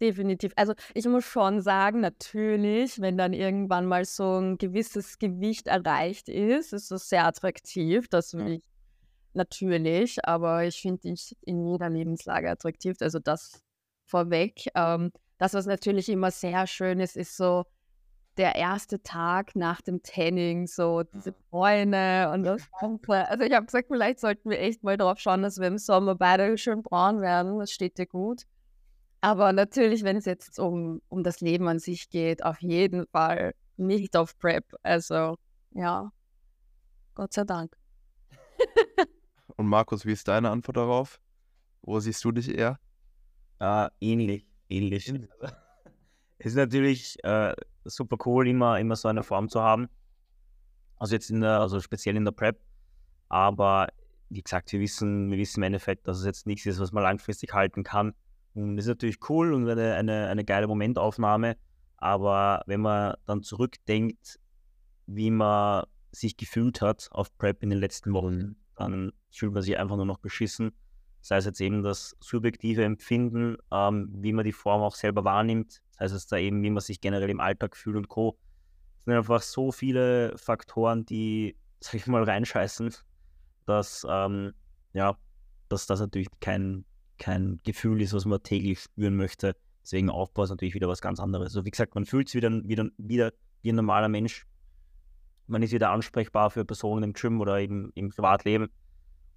definitiv. 0.00 0.52
Also 0.56 0.74
ich 0.94 1.06
muss 1.06 1.24
schon 1.24 1.60
sagen, 1.60 2.00
natürlich, 2.00 3.00
wenn 3.00 3.18
dann 3.18 3.32
irgendwann 3.32 3.86
mal 3.86 4.04
so 4.04 4.38
ein 4.38 4.58
gewisses 4.58 5.18
Gewicht 5.18 5.66
erreicht 5.66 6.28
ist, 6.28 6.72
ist 6.72 6.90
das 6.90 7.08
sehr 7.08 7.26
attraktiv. 7.26 8.08
Das 8.08 8.34
will 8.34 8.52
ich 8.54 8.62
natürlich, 9.34 10.24
aber 10.26 10.64
ich 10.64 10.80
finde 10.80 11.02
dich 11.02 11.36
in 11.42 11.66
jeder 11.66 11.90
Lebenslage 11.90 12.50
attraktiv. 12.50 12.96
Also 13.00 13.18
das 13.18 13.62
vorweg. 14.06 14.68
Ähm, 14.74 15.12
das, 15.38 15.54
was 15.54 15.66
natürlich 15.66 16.08
immer 16.08 16.30
sehr 16.30 16.66
schön 16.66 17.00
ist, 17.00 17.16
ist 17.16 17.36
so 17.36 17.64
der 18.36 18.54
erste 18.54 19.02
Tag 19.02 19.56
nach 19.56 19.80
dem 19.80 20.02
Tanning, 20.02 20.66
so 20.66 21.02
diese 21.02 21.32
Bräune 21.50 22.30
und 22.32 22.42
das 22.42 22.62
Ganze. 22.80 23.28
Also 23.28 23.44
ich 23.44 23.52
habe 23.52 23.66
gesagt, 23.66 23.88
vielleicht 23.88 24.20
sollten 24.20 24.50
wir 24.50 24.60
echt 24.60 24.82
mal 24.84 24.96
drauf 24.96 25.18
schauen, 25.18 25.42
dass 25.42 25.58
wir 25.58 25.68
im 25.68 25.78
Sommer 25.78 26.14
beide 26.14 26.58
schön 26.58 26.82
braun 26.82 27.20
werden. 27.20 27.58
Das 27.58 27.70
steht 27.70 27.98
dir 27.98 28.06
gut. 28.06 28.42
Aber 29.20 29.52
natürlich, 29.52 30.04
wenn 30.04 30.16
es 30.16 30.26
jetzt 30.26 30.58
um, 30.58 31.00
um 31.08 31.22
das 31.22 31.40
Leben 31.40 31.66
an 31.68 31.78
sich 31.78 32.10
geht, 32.10 32.44
auf 32.44 32.60
jeden 32.60 33.06
Fall 33.08 33.54
nicht 33.76 34.16
auf 34.16 34.38
Prep. 34.38 34.64
Also 34.82 35.36
ja, 35.72 36.10
Gott 37.14 37.32
sei 37.32 37.44
Dank. 37.44 37.76
Und 39.56 39.66
Markus, 39.66 40.04
wie 40.04 40.12
ist 40.12 40.28
deine 40.28 40.50
Antwort 40.50 40.76
darauf? 40.76 41.20
Wo 41.82 41.98
siehst 42.00 42.22
du 42.24 42.32
dich 42.32 42.56
eher? 42.56 42.78
Äh, 43.58 43.88
ähnlich, 44.00 44.46
ähnlich. 44.68 45.12
Es 46.38 46.46
ist 46.46 46.56
natürlich 46.56 47.22
äh, 47.24 47.54
super 47.84 48.16
cool, 48.26 48.48
immer, 48.48 48.78
immer 48.78 48.96
so 48.96 49.08
eine 49.08 49.22
Form 49.22 49.48
zu 49.48 49.60
haben. 49.60 49.88
Also 50.96 51.14
jetzt 51.14 51.30
in 51.30 51.40
der, 51.40 51.60
also 51.60 51.80
speziell 51.80 52.16
in 52.16 52.24
der 52.24 52.32
Prep. 52.32 52.60
Aber 53.28 53.88
wie 54.28 54.42
gesagt, 54.42 54.72
wir 54.72 54.80
wissen, 54.80 55.30
wir 55.30 55.38
wissen 55.38 55.60
im 55.60 55.64
Endeffekt, 55.64 56.06
dass 56.08 56.18
es 56.18 56.24
jetzt 56.24 56.46
nichts 56.46 56.66
ist, 56.66 56.80
was 56.80 56.92
man 56.92 57.02
langfristig 57.02 57.52
halten 57.52 57.82
kann. 57.82 58.14
Und 58.54 58.76
das 58.76 58.86
ist 58.86 58.90
natürlich 58.90 59.18
cool 59.28 59.52
und 59.52 59.68
eine, 59.68 59.94
eine, 59.94 60.28
eine 60.28 60.44
geile 60.44 60.66
Momentaufnahme. 60.66 61.56
Aber 61.98 62.62
wenn 62.66 62.80
man 62.80 63.14
dann 63.26 63.42
zurückdenkt, 63.42 64.38
wie 65.06 65.30
man 65.30 65.84
sich 66.12 66.36
gefühlt 66.36 66.80
hat 66.80 67.08
auf 67.12 67.36
Prep 67.38 67.62
in 67.62 67.70
den 67.70 67.78
letzten 67.78 68.12
Wochen, 68.12 68.56
dann 68.76 69.12
fühlt 69.30 69.52
man 69.52 69.62
sich 69.62 69.78
einfach 69.78 69.96
nur 69.96 70.06
noch 70.06 70.18
beschissen. 70.18 70.72
Sei 71.20 71.36
es 71.36 71.44
jetzt 71.44 71.60
eben 71.60 71.82
das 71.82 72.16
subjektive 72.20 72.84
Empfinden, 72.84 73.56
ähm, 73.70 74.08
wie 74.12 74.32
man 74.32 74.44
die 74.44 74.52
Form 74.52 74.82
auch 74.82 74.94
selber 74.94 75.24
wahrnimmt, 75.24 75.82
sei 75.98 76.04
es 76.06 76.26
da 76.26 76.36
eben, 76.36 76.62
wie 76.62 76.70
man 76.70 76.80
sich 76.80 77.00
generell 77.00 77.30
im 77.30 77.40
Alltag 77.40 77.76
fühlt 77.76 77.96
und 77.96 78.08
Co. 78.08 78.38
Es 78.98 79.04
sind 79.04 79.14
einfach 79.14 79.42
so 79.42 79.72
viele 79.72 80.36
Faktoren, 80.36 81.06
die, 81.06 81.56
sag 81.80 81.94
ich 81.94 82.06
mal, 82.06 82.22
reinscheißen, 82.22 82.94
dass, 83.66 84.06
ähm, 84.08 84.52
ja, 84.92 85.16
dass 85.68 85.86
das 85.86 86.00
natürlich 86.00 86.28
kein, 86.40 86.84
kein 87.18 87.60
Gefühl 87.64 88.00
ist, 88.02 88.12
was 88.12 88.24
man 88.24 88.42
täglich 88.42 88.80
spüren 88.80 89.16
möchte. 89.16 89.56
Deswegen 89.82 90.10
Aufbau 90.10 90.44
ist 90.44 90.50
natürlich 90.50 90.74
wieder 90.74 90.88
was 90.88 91.00
ganz 91.00 91.20
anderes. 91.20 91.48
Also 91.48 91.64
wie 91.64 91.70
gesagt, 91.70 91.94
man 91.94 92.04
fühlt 92.04 92.28
sich 92.28 92.42
wieder, 92.42 92.50
wieder, 92.64 92.88
wieder 92.98 93.32
wie 93.62 93.70
ein 93.70 93.76
normaler 93.76 94.08
Mensch. 94.08 94.46
Man 95.46 95.62
ist 95.62 95.72
wieder 95.72 95.90
ansprechbar 95.90 96.50
für 96.50 96.64
Personen 96.64 97.04
im 97.04 97.12
Gym 97.12 97.40
oder 97.40 97.60
eben 97.60 97.92
im 97.94 98.10
Privatleben. 98.10 98.68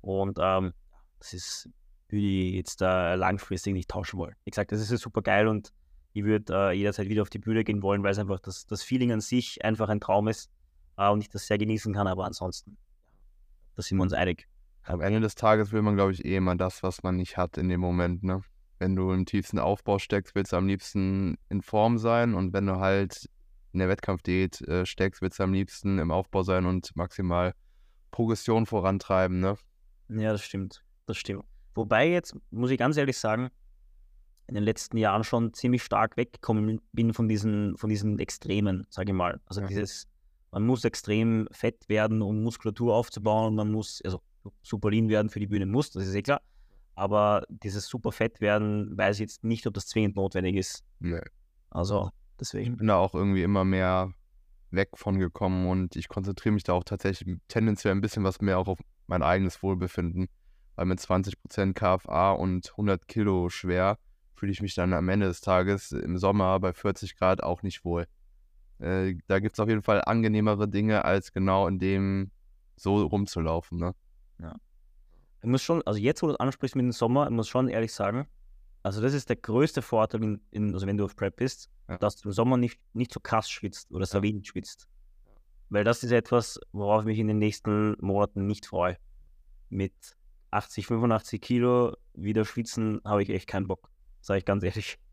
Und 0.01 0.39
ähm, 0.41 0.73
das 1.19 1.33
ist, 1.33 1.69
würde 2.07 2.25
ich 2.25 2.53
jetzt 2.55 2.81
äh, 2.81 3.15
langfristig 3.15 3.73
nicht 3.73 3.89
tauschen 3.89 4.17
wollen. 4.17 4.35
Wie 4.43 4.49
gesagt, 4.49 4.71
das 4.71 4.89
ist 4.89 5.01
super 5.01 5.21
geil 5.21 5.47
und 5.47 5.71
ich 6.19 6.25
würde 6.25 6.53
äh, 6.53 6.71
jederzeit 6.73 7.07
wieder 7.07 7.21
auf 7.21 7.29
die 7.29 7.39
Bühne 7.39 7.63
gehen 7.63 7.81
wollen, 7.81 8.03
weil 8.03 8.11
es 8.11 8.19
einfach 8.19 8.39
das, 8.39 8.65
das 8.67 8.83
Feeling 8.83 9.11
an 9.11 9.21
sich 9.21 9.63
einfach 9.63 9.89
ein 9.89 10.01
Traum 10.01 10.27
ist 10.27 10.49
äh, 10.97 11.09
und 11.09 11.21
ich 11.21 11.29
das 11.29 11.47
sehr 11.47 11.57
genießen 11.57 11.93
kann. 11.93 12.07
Aber 12.07 12.25
ansonsten, 12.25 12.77
da 13.75 13.81
sind 13.81 13.97
wir 13.97 14.03
uns 14.03 14.13
einig. 14.13 14.47
Am 14.83 15.01
Ende 15.01 15.21
des 15.21 15.35
Tages 15.35 15.71
will 15.71 15.81
man, 15.81 15.95
glaube 15.95 16.11
ich, 16.11 16.25
eh 16.25 16.35
immer 16.35 16.55
das, 16.55 16.83
was 16.83 17.03
man 17.03 17.15
nicht 17.15 17.38
hat 17.38 17.57
in 17.57 17.69
dem 17.69 17.79
Moment, 17.79 18.23
ne? 18.23 18.41
Wenn 18.79 18.95
du 18.95 19.11
im 19.11 19.25
tiefsten 19.25 19.59
Aufbau 19.59 19.99
steckst, 19.99 20.35
willst 20.35 20.53
du 20.53 20.55
am 20.55 20.67
liebsten 20.67 21.38
in 21.49 21.61
Form 21.61 21.97
sein 21.97 22.33
und 22.33 22.53
wenn 22.53 22.65
du 22.65 22.77
halt 22.77 23.29
in 23.73 23.79
der 23.79 23.89
Wettkampfdiät 23.89 24.61
äh, 24.61 24.85
steckst, 24.85 25.21
willst 25.21 25.39
du 25.39 25.43
am 25.43 25.53
liebsten 25.53 25.99
im 25.99 26.11
Aufbau 26.11 26.43
sein 26.43 26.65
und 26.65 26.95
maximal 26.95 27.53
Progression 28.11 28.65
vorantreiben, 28.65 29.39
ne? 29.39 29.57
Ja, 30.09 30.31
das 30.31 30.43
stimmt. 30.43 30.81
Das 31.05 31.17
stimmt. 31.17 31.43
Wobei 31.75 32.09
jetzt, 32.09 32.35
muss 32.51 32.71
ich 32.71 32.77
ganz 32.77 32.97
ehrlich 32.97 33.17
sagen, 33.17 33.49
in 34.49 34.55
den 34.55 34.63
letzten 34.63 34.97
Jahren 34.97 35.23
schon 35.23 35.53
ziemlich 35.53 35.83
stark 35.83 36.17
weggekommen 36.17 36.81
bin 36.91 37.13
von 37.13 37.27
diesen, 37.29 37.77
von 37.77 37.89
diesen 37.89 38.19
Extremen, 38.19 38.85
sage 38.89 39.11
ich 39.11 39.15
mal. 39.15 39.39
Also 39.45 39.61
Ja. 39.61 39.67
dieses, 39.67 40.07
man 40.51 40.65
muss 40.65 40.83
extrem 40.83 41.47
fett 41.51 41.87
werden, 41.87 42.21
um 42.21 42.43
Muskulatur 42.43 42.93
aufzubauen 42.95 43.47
und 43.49 43.55
man 43.55 43.71
muss, 43.71 44.01
also 44.03 44.21
super 44.63 44.89
lean 44.89 45.07
werden 45.09 45.29
für 45.29 45.39
die 45.39 45.47
Bühne 45.47 45.65
muss, 45.65 45.91
das 45.91 46.07
ist 46.07 46.15
eh 46.15 46.21
klar. 46.21 46.41
Aber 46.95 47.43
dieses 47.49 47.87
super 47.87 48.11
fett 48.11 48.41
werden, 48.41 48.97
weiß 48.97 49.17
ich 49.17 49.21
jetzt 49.21 49.43
nicht, 49.43 49.65
ob 49.67 49.73
das 49.73 49.87
zwingend 49.87 50.15
notwendig 50.15 50.55
ist. 50.55 50.83
Nee. 50.99 51.21
Also 51.69 52.07
Ich 52.31 52.37
deswegen. 52.39 52.75
bin 52.77 52.87
da 52.87 52.97
auch 52.97 53.13
irgendwie 53.13 53.43
immer 53.43 53.63
mehr 53.63 54.11
weg 54.71 54.89
von 54.95 55.17
gekommen 55.19 55.67
und 55.67 55.95
ich 55.95 56.07
konzentriere 56.09 56.53
mich 56.53 56.63
da 56.63 56.73
auch 56.73 56.83
tatsächlich 56.83 57.37
tendenziell 57.47 57.93
ein 57.93 58.01
bisschen 58.01 58.23
was 58.23 58.41
mehr 58.41 58.57
auch 58.59 58.67
auf 58.67 58.79
mein 59.07 59.23
eigenes 59.23 59.61
Wohlbefinden, 59.63 60.27
weil 60.75 60.85
mit 60.85 60.99
20% 60.99 61.73
KFA 61.73 62.31
und 62.33 62.69
100 62.71 63.07
Kilo 63.07 63.49
schwer 63.49 63.97
fühle 64.39 64.51
ich 64.51 64.62
mich 64.62 64.74
dann 64.74 64.93
am 64.93 65.10
Ende 65.10 65.27
des 65.27 65.41
Tages 65.41 65.91
im 65.91 66.17
Sommer 66.17 66.60
bei 66.60 66.74
40 66.74 67.17
Grad 67.17 67.43
auch 67.43 67.62
nicht 67.62 67.84
wohl. 67.84 68.08
Äh, 68.79 69.15
da 69.27 69.39
gibt 69.39 69.55
es 69.55 69.60
auf 69.60 69.67
jeden 69.67 69.81
Fall 69.81 70.01
angenehmere 70.05 70.67
Dinge, 70.67 71.03
als 71.03 71.34
genau 71.34 71.67
in 71.67 71.79
dem 71.79 72.31
so 72.77 73.05
rumzulaufen. 73.05 73.77
Ne? 73.77 73.93
Ja. 74.39 74.55
Ich 75.41 75.50
muss 75.50 75.62
schon, 75.62 75.86
also 75.86 76.00
jetzt, 76.00 76.24
wo 76.24 76.27
du 76.27 76.39
ansprichst 76.39 76.75
mit 76.75 76.84
dem 76.84 76.91
Sommer, 76.93 77.25
ich 77.25 77.31
muss 77.31 77.50
schon 77.50 77.67
ehrlich 77.67 77.93
sagen, 77.93 78.27
also 78.81 79.01
das 79.01 79.13
ist 79.13 79.27
der 79.27 79.36
größte 79.36 79.81
Vorteil, 79.81 80.24
in, 80.24 80.41
in, 80.51 80.74
also 80.74 80.88
wenn 80.88 80.98
du 80.98 81.03
auf 81.03 81.15
Prep 81.15 81.36
bist, 81.36 81.69
ja. 81.89 81.98
dass 81.98 82.15
du 82.15 82.29
im 82.29 82.34
Sommer 82.34 82.55
nicht, 82.55 82.79
nicht 82.93 83.13
so 83.13 83.19
krass 83.19 83.50
schwitzt 83.50 83.91
oder 83.91 84.05
so 84.05 84.22
wenig 84.22 84.48
schwitzt. 84.48 84.88
Weil 85.69 85.84
das 85.84 86.03
ist 86.03 86.12
etwas, 86.12 86.60
worauf 86.72 87.01
ich 87.01 87.08
mich 87.08 87.19
in 87.19 87.27
den 87.27 87.38
nächsten 87.38 87.96
Monaten 88.00 88.48
nicht 88.48 88.65
freue. 88.65 88.98
Mit 89.69 89.93
80, 90.51 90.88
85 90.88 91.41
Kilo 91.41 91.96
wieder 92.13 92.46
schwitzen 92.46 93.01
habe 93.03 93.22
ich 93.22 93.29
echt 93.29 93.48
keinen 93.48 93.67
Bock. 93.67 93.91
Sage 94.21 94.39
ich 94.39 94.45
ganz 94.45 94.63
ehrlich. 94.63 94.97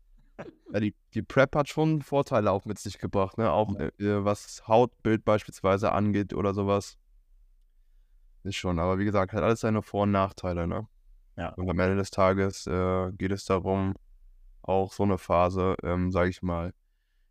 Ja, 0.71 0.79
die, 0.79 0.93
die 1.15 1.23
Prep 1.23 1.55
hat 1.55 1.67
schon 1.67 2.03
Vorteile 2.03 2.51
auch 2.51 2.65
mit 2.65 2.77
sich 2.77 2.99
gebracht, 2.99 3.39
ne? 3.39 3.51
Auch 3.51 3.73
äh, 3.79 3.91
was 3.97 4.67
Hautbild 4.67 5.25
beispielsweise 5.25 5.93
angeht 5.93 6.31
oder 6.31 6.53
sowas. 6.53 6.99
Ist 8.43 8.57
schon, 8.57 8.77
aber 8.77 8.99
wie 8.99 9.05
gesagt, 9.05 9.33
hat 9.33 9.41
alles 9.41 9.61
seine 9.61 9.81
Vor- 9.81 10.03
und 10.03 10.11
Nachteile, 10.11 10.67
ne? 10.67 10.87
Ja. 11.37 11.53
Und 11.55 11.67
am 11.69 11.79
Ende 11.79 11.95
des 11.95 12.11
Tages 12.11 12.67
äh, 12.67 13.11
geht 13.13 13.31
es 13.31 13.45
darum, 13.45 13.95
auch 14.61 14.93
so 14.93 15.03
eine 15.03 15.17
Phase, 15.17 15.75
ähm, 15.83 16.11
sage 16.11 16.29
ich 16.29 16.43
mal, 16.43 16.73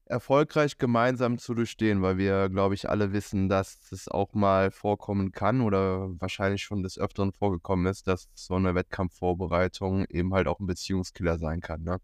erfolgreich 0.06 0.78
gemeinsam 0.78 1.38
zu 1.38 1.54
durchstehen, 1.54 2.00
weil 2.00 2.16
wir, 2.16 2.48
glaube 2.48 2.75
ich, 2.75 2.88
alle 2.88 3.12
wissen, 3.12 3.48
dass 3.48 3.90
es 3.90 4.08
auch 4.08 4.34
mal 4.34 4.70
vorkommen 4.70 5.32
kann 5.32 5.60
oder 5.60 6.08
wahrscheinlich 6.20 6.62
schon 6.62 6.82
des 6.84 6.98
Öfteren 6.98 7.32
vorgekommen 7.32 7.86
ist, 7.86 8.06
dass 8.06 8.28
so 8.34 8.54
eine 8.54 8.75
Wettkampfvorbereitung 8.75 10.04
eben 10.06 10.32
halt 10.32 10.46
auch 10.46 10.60
ein 10.60 10.66
Beziehungskiller 10.66 11.38
sein 11.38 11.60
kann. 11.60 11.82
Ne? 11.82 11.98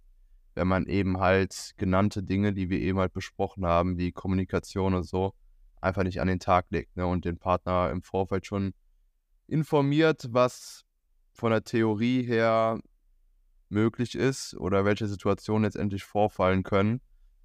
Wenn 0.55 0.67
man 0.67 0.87
eben 0.87 1.21
halt 1.21 1.75
genannte 1.77 2.25
Dinge, 2.25 2.53
die 2.53 2.71
wir 2.71 2.81
eben 2.81 2.99
halt 2.99 3.13
besprochen 3.13 3.65
haben, 3.65 3.97
wie 3.99 4.11
Kommunikation 4.11 4.95
und 4.95 5.05
so, 5.05 5.35
einfach 5.81 6.03
nicht 6.03 6.21
an 6.21 6.29
den 6.29 6.41
Tag 6.41 6.67
legt 6.71 6.97
ne? 6.97 7.07
und 7.07 7.25
den 7.25 7.39
Partner 7.39 7.91
im 7.91 8.03
Vorfeld 8.03 8.47
schon 8.47 8.75
informiert, 9.47 10.27
was 10.31 10.85
von 11.33 11.53
der 11.53 11.63
Theorie 11.63 12.25
her 12.25 12.81
möglich 13.69 14.17
ist 14.17 14.55
oder 14.55 14.85
welche 14.85 15.07
Situationen 15.07 15.65
letztendlich 15.65 16.03
vorfallen 16.03 16.65
können 16.65 17.01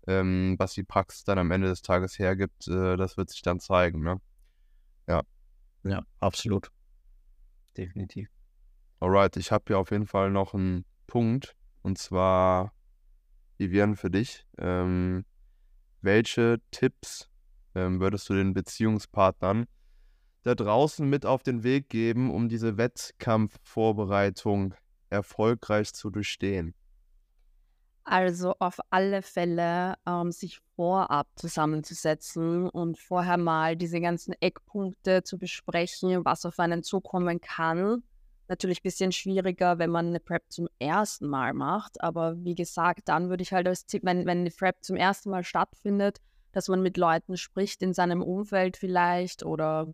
ähm, 0.07 0.55
was 0.57 0.73
die 0.73 0.83
Praxis 0.83 1.23
dann 1.23 1.37
am 1.37 1.51
Ende 1.51 1.67
des 1.67 1.81
Tages 1.81 2.17
hergibt, 2.17 2.67
äh, 2.67 2.97
das 2.97 3.17
wird 3.17 3.29
sich 3.29 3.41
dann 3.41 3.59
zeigen. 3.59 4.01
Ne? 4.01 4.19
Ja. 5.07 5.21
Ja, 5.83 6.03
absolut. 6.19 6.71
Definitiv. 7.75 8.29
Alright, 8.99 9.37
ich 9.37 9.51
habe 9.51 9.65
hier 9.67 9.77
auf 9.77 9.91
jeden 9.91 10.07
Fall 10.07 10.31
noch 10.31 10.53
einen 10.53 10.85
Punkt 11.05 11.55
und 11.83 11.97
zwar, 11.97 12.73
Vivian, 13.57 13.95
für 13.95 14.09
dich. 14.09 14.45
Ähm, 14.57 15.23
welche 16.01 16.59
Tipps 16.71 17.29
ähm, 17.75 17.99
würdest 17.99 18.29
du 18.29 18.33
den 18.33 18.53
Beziehungspartnern 18.53 19.67
da 20.43 20.55
draußen 20.55 21.07
mit 21.07 21.25
auf 21.25 21.43
den 21.43 21.63
Weg 21.63 21.89
geben, 21.89 22.31
um 22.31 22.49
diese 22.49 22.77
Wettkampfvorbereitung 22.77 24.73
erfolgreich 25.09 25.93
zu 25.93 26.09
durchstehen? 26.09 26.73
Also 28.09 28.55
auf 28.59 28.79
alle 28.89 29.21
Fälle 29.21 29.95
ähm, 30.07 30.31
sich 30.31 30.61
vorab 30.77 31.27
zusammenzusetzen 31.35 32.69
und 32.69 32.97
vorher 32.97 33.35
mal 33.35 33.75
diese 33.75 33.99
ganzen 33.99 34.33
Eckpunkte 34.39 35.23
zu 35.23 35.37
besprechen, 35.37 36.23
was 36.23 36.45
auf 36.45 36.57
einen 36.57 36.83
zukommen 36.83 37.41
kann. 37.41 38.03
Natürlich 38.47 38.79
ein 38.79 38.83
bisschen 38.83 39.11
schwieriger, 39.11 39.77
wenn 39.77 39.89
man 39.89 40.07
eine 40.07 40.21
Prep 40.21 40.43
zum 40.47 40.69
ersten 40.79 41.27
Mal 41.27 41.53
macht, 41.53 41.99
aber 41.99 42.41
wie 42.45 42.55
gesagt, 42.55 43.09
dann 43.09 43.27
würde 43.27 43.43
ich 43.43 43.51
halt 43.51 43.67
als 43.67 43.85
Tipp, 43.85 44.03
wenn, 44.05 44.25
wenn 44.25 44.39
eine 44.39 44.51
Prep 44.51 44.77
zum 44.85 44.95
ersten 44.95 45.29
Mal 45.29 45.43
stattfindet, 45.43 46.21
dass 46.53 46.69
man 46.69 46.81
mit 46.81 46.95
Leuten 46.95 47.35
spricht 47.35 47.81
in 47.81 47.93
seinem 47.93 48.21
Umfeld 48.21 48.77
vielleicht 48.77 49.43
oder 49.43 49.93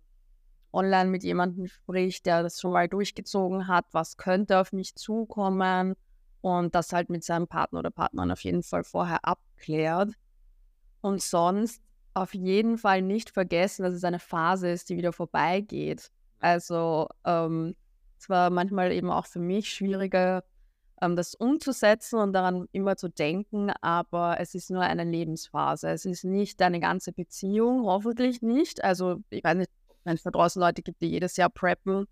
online 0.71 1.09
mit 1.09 1.23
jemandem 1.23 1.65
spricht, 1.65 2.27
der 2.27 2.43
das 2.43 2.61
schon 2.61 2.73
mal 2.73 2.87
durchgezogen 2.87 3.67
hat, 3.67 3.85
was 3.91 4.17
könnte 4.17 4.59
auf 4.59 4.71
mich 4.71 4.93
zukommen 4.93 5.95
und 6.43 6.75
das 6.75 6.91
halt 6.91 7.09
mit 7.09 7.23
seinem 7.23 7.47
Partner 7.47 7.79
oder 7.79 7.89
Partnerin 7.89 8.29
auf 8.29 8.43
jeden 8.43 8.63
Fall 8.63 8.83
vorher 8.83 9.23
abklärt. 9.23 10.11
Und 10.99 11.21
sonst 11.21 11.81
auf 12.13 12.33
jeden 12.33 12.77
Fall 12.77 13.01
nicht 13.01 13.29
vergessen, 13.29 13.83
dass 13.83 13.93
es 13.93 14.03
eine 14.03 14.19
Phase 14.19 14.69
ist, 14.69 14.89
die 14.89 14.97
wieder 14.97 15.13
vorbeigeht. 15.13 16.11
Also 16.39 17.07
ähm, 17.23 17.75
es 18.19 18.27
manchmal 18.27 18.91
eben 18.91 19.09
auch 19.09 19.25
für 19.25 19.39
mich 19.39 19.69
schwieriger, 19.69 20.43
ähm, 21.01 21.15
das 21.15 21.33
umzusetzen 21.33 22.19
und 22.19 22.33
daran 22.33 22.67
immer 22.73 22.97
zu 22.97 23.07
denken, 23.07 23.71
aber 23.79 24.37
es 24.41 24.53
ist 24.53 24.69
nur 24.69 24.81
eine 24.81 25.05
Lebensphase. 25.05 25.91
Es 25.91 26.03
ist 26.03 26.25
nicht 26.25 26.59
deine 26.59 26.81
ganze 26.81 27.13
Beziehung, 27.13 27.85
hoffentlich 27.85 28.41
nicht. 28.41 28.83
Also 28.83 29.21
ich 29.29 29.45
weiß 29.45 29.55
nicht, 29.55 29.71
wenn 30.03 30.15
es 30.15 30.23
da 30.23 30.31
draußen 30.31 30.59
Leute 30.59 30.81
gibt, 30.81 31.01
die 31.01 31.07
jedes 31.07 31.37
Jahr 31.37 31.49
preppen, 31.49 32.05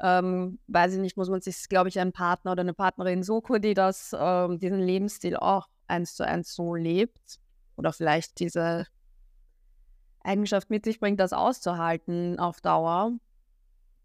ähm, 0.00 0.58
weiß 0.66 0.94
ich 0.94 1.00
nicht, 1.00 1.16
muss 1.16 1.28
man 1.28 1.40
sich, 1.40 1.68
glaube 1.68 1.88
ich, 1.88 1.98
einen 1.98 2.12
Partner 2.12 2.52
oder 2.52 2.60
eine 2.60 2.74
Partnerin 2.74 3.22
suchen, 3.22 3.62
die 3.62 3.74
das, 3.74 4.14
ähm, 4.18 4.58
diesen 4.58 4.80
Lebensstil 4.80 5.36
auch 5.36 5.68
eins 5.86 6.14
zu 6.14 6.26
eins 6.26 6.54
so 6.54 6.74
lebt 6.74 7.38
oder 7.76 7.92
vielleicht 7.92 8.38
diese 8.40 8.86
Eigenschaft 10.20 10.70
mit 10.70 10.84
sich 10.84 11.00
bringt, 11.00 11.20
das 11.20 11.32
auszuhalten 11.32 12.38
auf 12.38 12.60
Dauer. 12.60 13.12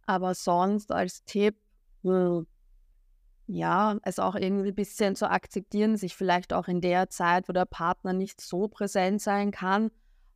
Aber 0.05 0.33
sonst 0.33 0.91
als 0.91 1.23
Tipp, 1.25 1.55
hm, 2.03 2.45
ja, 3.47 3.97
es 4.03 4.19
auch 4.19 4.35
irgendwie 4.35 4.69
ein 4.69 4.75
bisschen 4.75 5.15
zu 5.15 5.29
akzeptieren, 5.29 5.97
sich 5.97 6.15
vielleicht 6.15 6.53
auch 6.53 6.67
in 6.67 6.79
der 6.79 7.09
Zeit, 7.09 7.49
wo 7.49 7.53
der 7.53 7.65
Partner 7.65 8.13
nicht 8.13 8.39
so 8.39 8.67
präsent 8.67 9.21
sein 9.21 9.51
kann, 9.51 9.91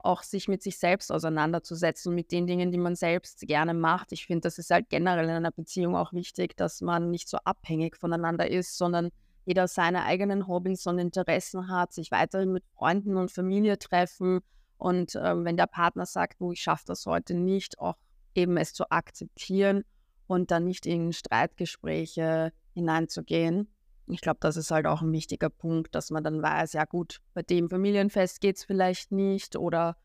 auch 0.05 0.23
sich 0.23 0.47
mit 0.47 0.61
sich 0.61 0.77
selbst 0.77 1.11
auseinanderzusetzen 1.11 2.13
mit 2.13 2.31
den 2.31 2.47
Dingen, 2.47 2.71
die 2.71 2.77
man 2.77 2.95
selbst 2.95 3.41
gerne 3.41 3.73
macht. 3.73 4.11
Ich 4.11 4.25
finde, 4.25 4.41
das 4.41 4.57
ist 4.57 4.71
halt 4.71 4.89
generell 4.89 5.25
in 5.25 5.31
einer 5.31 5.51
Beziehung 5.51 5.95
auch 5.95 6.13
wichtig, 6.13 6.55
dass 6.55 6.81
man 6.81 7.11
nicht 7.11 7.27
so 7.27 7.37
abhängig 7.43 7.97
voneinander 7.97 8.49
ist, 8.49 8.77
sondern 8.77 9.09
jeder 9.45 9.67
seine 9.67 10.03
eigenen 10.03 10.47
Hobbys 10.47 10.87
und 10.87 10.99
Interessen 10.99 11.69
hat, 11.69 11.93
sich 11.93 12.11
weiterhin 12.11 12.51
mit 12.51 12.65
Freunden 12.77 13.17
und 13.17 13.31
Familie 13.31 13.77
treffen. 13.77 14.39
Und 14.77 15.15
ähm, 15.15 15.45
wenn 15.45 15.57
der 15.57 15.67
Partner 15.67 16.05
sagt, 16.05 16.39
du, 16.39 16.51
ich 16.51 16.61
schaffe 16.61 16.85
das 16.87 17.05
heute 17.05 17.33
nicht, 17.33 17.79
auch 17.79 17.95
eben 18.33 18.57
es 18.57 18.73
zu 18.73 18.89
akzeptieren 18.89 19.83
und 20.27 20.51
dann 20.51 20.65
nicht 20.65 20.85
in 20.85 21.13
Streitgespräche 21.13 22.51
hineinzugehen 22.73 23.69
ich 24.07 24.21
glaube, 24.21 24.37
das 24.39 24.57
ist 24.57 24.71
halt 24.71 24.85
auch 24.85 25.01
ein 25.01 25.11
wichtiger 25.11 25.49
Punkt, 25.49 25.95
dass 25.95 26.11
man 26.11 26.23
dann 26.23 26.41
weiß, 26.41 26.73
ja 26.73 26.85
gut, 26.85 27.21
bei 27.33 27.41
dem 27.41 27.69
Familienfest 27.69 28.39
geht 28.39 28.57
es 28.57 28.63
vielleicht 28.63 29.11
nicht 29.11 29.55
oder 29.55 29.97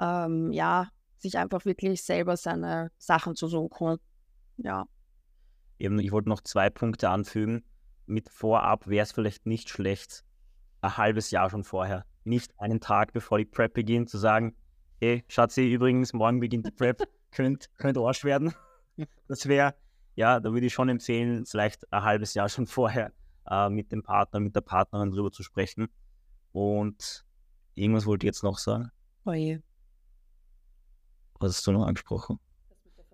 ähm, 0.00 0.50
ja, 0.52 0.88
sich 1.18 1.38
einfach 1.38 1.64
wirklich 1.64 2.02
selber 2.02 2.36
seine 2.36 2.90
Sachen 2.98 3.36
zu 3.36 3.48
suchen. 3.48 3.98
Ja. 4.56 4.86
Eben, 5.78 5.98
ich 5.98 6.12
wollte 6.12 6.28
noch 6.28 6.40
zwei 6.40 6.70
Punkte 6.70 7.10
anfügen. 7.10 7.64
Mit 8.06 8.28
Vorab 8.28 8.86
wäre 8.88 9.04
es 9.04 9.12
vielleicht 9.12 9.46
nicht 9.46 9.68
schlecht, 9.68 10.24
ein 10.80 10.96
halbes 10.96 11.30
Jahr 11.30 11.50
schon 11.50 11.64
vorher, 11.64 12.04
nicht 12.24 12.58
einen 12.58 12.80
Tag 12.80 13.12
bevor 13.12 13.38
die 13.38 13.44
Prep 13.44 13.74
beginnt, 13.74 14.10
zu 14.10 14.18
sagen, 14.18 14.56
hey, 15.00 15.24
Schatzi, 15.28 15.70
übrigens, 15.70 16.12
morgen 16.12 16.40
beginnt 16.40 16.66
die 16.66 16.72
Prep, 16.72 17.02
könnt, 17.30 17.70
könnt 17.76 17.98
Arsch 17.98 18.24
werden. 18.24 18.54
Das 19.28 19.46
wäre 19.46 19.74
ja, 20.14 20.40
da 20.40 20.52
würde 20.52 20.66
ich 20.66 20.72
schon 20.72 20.88
empfehlen, 20.88 21.46
vielleicht 21.46 21.90
ein 21.92 22.02
halbes 22.02 22.34
Jahr 22.34 22.48
schon 22.50 22.66
vorher 22.66 23.12
äh, 23.50 23.68
mit 23.68 23.92
dem 23.92 24.02
Partner, 24.02 24.40
mit 24.40 24.54
der 24.54 24.60
Partnerin 24.60 25.10
drüber 25.10 25.32
zu 25.32 25.42
sprechen. 25.42 25.88
Und 26.52 27.24
irgendwas 27.74 28.06
wollte 28.06 28.26
ich 28.26 28.28
jetzt 28.28 28.42
noch 28.42 28.58
sagen. 28.58 28.90
Oh 29.24 29.32
je. 29.32 29.60
Was 31.40 31.56
hast 31.56 31.66
du 31.66 31.72
noch 31.72 31.86
angesprochen? 31.86 32.38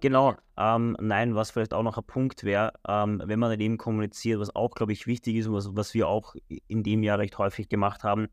Genau, 0.00 0.36
ähm, 0.56 0.96
nein, 1.00 1.34
was 1.34 1.50
vielleicht 1.50 1.74
auch 1.74 1.82
noch 1.82 1.98
ein 1.98 2.04
Punkt 2.04 2.44
wäre, 2.44 2.72
ähm, 2.86 3.20
wenn 3.24 3.40
man 3.40 3.58
eben 3.58 3.78
kommuniziert, 3.78 4.38
was 4.38 4.54
auch, 4.54 4.70
glaube 4.74 4.92
ich, 4.92 5.08
wichtig 5.08 5.36
ist 5.36 5.48
und 5.48 5.54
was, 5.54 5.74
was 5.74 5.92
wir 5.92 6.06
auch 6.06 6.36
in 6.68 6.84
dem 6.84 7.02
Jahr 7.02 7.18
recht 7.18 7.36
häufig 7.38 7.68
gemacht 7.68 8.04
haben, 8.04 8.28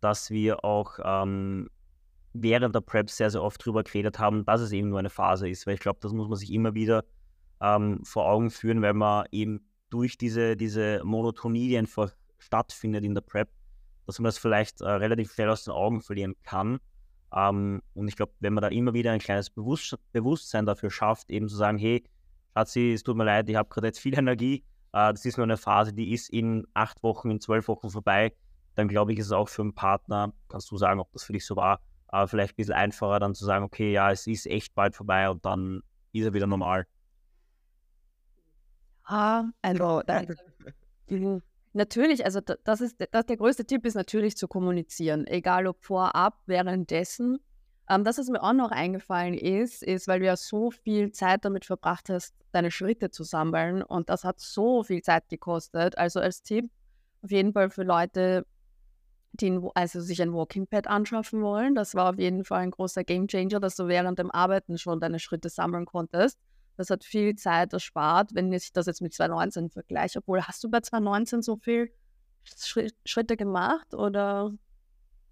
dass 0.00 0.30
wir 0.30 0.64
auch 0.64 0.98
ähm, 1.02 1.70
während 2.34 2.74
der 2.74 2.80
Prep 2.82 3.08
sehr, 3.08 3.30
sehr 3.30 3.42
oft 3.42 3.64
drüber 3.64 3.84
geredet 3.84 4.18
haben, 4.18 4.44
dass 4.44 4.60
es 4.60 4.72
eben 4.72 4.90
nur 4.90 4.98
eine 4.98 5.08
Phase 5.08 5.48
ist, 5.48 5.66
weil 5.66 5.74
ich 5.74 5.80
glaube, 5.80 5.98
das 6.02 6.12
muss 6.12 6.28
man 6.28 6.36
sich 6.36 6.52
immer 6.52 6.74
wieder 6.74 7.04
ähm, 7.60 8.04
vor 8.04 8.26
Augen 8.26 8.50
führen, 8.50 8.82
weil 8.82 8.94
man 8.94 9.26
eben 9.32 9.60
durch 9.90 10.18
diese, 10.18 10.56
diese 10.56 11.02
Monotonie, 11.04 11.68
die 11.68 11.78
einfach 11.78 12.12
stattfindet 12.38 13.04
in 13.04 13.14
der 13.14 13.22
Prep, 13.22 13.48
dass 14.06 14.18
man 14.18 14.24
das 14.24 14.38
vielleicht 14.38 14.80
äh, 14.80 14.88
relativ 14.88 15.32
schnell 15.32 15.50
aus 15.50 15.64
den 15.64 15.72
Augen 15.72 16.00
verlieren 16.00 16.34
kann. 16.42 16.78
Ähm, 17.34 17.82
und 17.94 18.08
ich 18.08 18.16
glaube, 18.16 18.32
wenn 18.40 18.54
man 18.54 18.62
da 18.62 18.68
immer 18.68 18.94
wieder 18.94 19.12
ein 19.12 19.18
kleines 19.18 19.50
Bewusst 19.50 19.96
Bewusstsein 20.12 20.66
dafür 20.66 20.90
schafft, 20.90 21.30
eben 21.30 21.48
zu 21.48 21.56
sagen, 21.56 21.78
hey, 21.78 22.04
Schatzi, 22.54 22.92
es 22.92 23.02
tut 23.02 23.16
mir 23.16 23.24
leid, 23.24 23.48
ich 23.48 23.56
habe 23.56 23.68
gerade 23.68 23.88
jetzt 23.88 23.98
viel 24.00 24.14
Energie, 24.18 24.64
äh, 24.92 25.12
das 25.12 25.24
ist 25.24 25.36
nur 25.36 25.44
eine 25.44 25.56
Phase, 25.56 25.92
die 25.92 26.12
ist 26.12 26.30
in 26.30 26.66
acht 26.74 27.02
Wochen, 27.02 27.30
in 27.30 27.40
zwölf 27.40 27.68
Wochen 27.68 27.90
vorbei, 27.90 28.34
dann 28.74 28.88
glaube 28.88 29.12
ich, 29.12 29.18
ist 29.18 29.26
es 29.26 29.32
auch 29.32 29.48
für 29.48 29.62
einen 29.62 29.74
Partner, 29.74 30.32
kannst 30.48 30.70
du 30.70 30.76
sagen, 30.76 31.00
ob 31.00 31.12
das 31.12 31.24
für 31.24 31.32
dich 31.32 31.44
so 31.44 31.56
war, 31.56 31.80
aber 32.06 32.28
vielleicht 32.28 32.54
ein 32.54 32.56
bisschen 32.56 32.74
einfacher 32.74 33.20
dann 33.20 33.34
zu 33.34 33.44
sagen, 33.44 33.64
okay, 33.64 33.92
ja, 33.92 34.10
es 34.10 34.26
ist 34.26 34.46
echt 34.46 34.74
bald 34.74 34.96
vorbei 34.96 35.28
und 35.28 35.44
dann 35.44 35.82
ist 36.12 36.24
er 36.24 36.32
wieder 36.32 36.46
normal. 36.46 36.86
Ah, 39.08 39.44
also 39.62 40.02
mhm. 41.08 41.42
natürlich, 41.72 42.26
also 42.26 42.40
das 42.40 42.82
ist 42.82 42.96
das, 43.10 43.24
der 43.24 43.36
größte 43.38 43.64
Tipp 43.64 43.86
ist 43.86 43.94
natürlich 43.94 44.36
zu 44.36 44.48
kommunizieren, 44.48 45.26
egal 45.26 45.66
ob 45.66 45.82
vorab, 45.82 46.38
währenddessen. 46.44 47.38
Ähm, 47.88 48.04
das, 48.04 48.18
was 48.18 48.28
mir 48.28 48.42
auch 48.42 48.52
noch 48.52 48.70
eingefallen 48.70 49.32
ist, 49.32 49.82
ist, 49.82 50.08
weil 50.08 50.20
du 50.20 50.26
ja 50.26 50.36
so 50.36 50.70
viel 50.70 51.10
Zeit 51.12 51.46
damit 51.46 51.64
verbracht 51.64 52.10
hast, 52.10 52.34
deine 52.52 52.70
Schritte 52.70 53.10
zu 53.10 53.24
sammeln 53.24 53.82
und 53.82 54.10
das 54.10 54.24
hat 54.24 54.40
so 54.40 54.82
viel 54.82 55.00
Zeit 55.00 55.30
gekostet. 55.30 55.96
Also 55.96 56.20
als 56.20 56.42
Tipp 56.42 56.70
auf 57.22 57.30
jeden 57.30 57.54
Fall 57.54 57.70
für 57.70 57.84
Leute, 57.84 58.44
die 59.32 59.58
also 59.74 60.02
sich 60.02 60.20
ein 60.20 60.34
Walking 60.34 60.66
Pad 60.66 60.86
anschaffen 60.86 61.40
wollen. 61.40 61.74
Das 61.74 61.94
war 61.94 62.10
auf 62.10 62.18
jeden 62.18 62.44
Fall 62.44 62.60
ein 62.60 62.72
großer 62.72 63.04
Gamechanger, 63.04 63.58
dass 63.58 63.76
du 63.76 63.86
während 63.86 64.18
dem 64.18 64.30
Arbeiten 64.30 64.76
schon 64.76 65.00
deine 65.00 65.18
Schritte 65.18 65.48
sammeln 65.48 65.86
konntest. 65.86 66.38
Das 66.78 66.90
hat 66.90 67.04
viel 67.04 67.34
Zeit 67.34 67.72
erspart, 67.72 68.34
wenn 68.34 68.52
ich 68.52 68.72
das 68.72 68.86
jetzt 68.86 69.02
mit 69.02 69.12
2019 69.12 69.68
vergleiche. 69.68 70.20
Obwohl, 70.20 70.42
hast 70.42 70.62
du 70.62 70.70
bei 70.70 70.80
2019 70.80 71.42
so 71.42 71.56
viel 71.56 71.92
Schritte 73.04 73.36
gemacht 73.36 73.94
oder? 73.94 74.52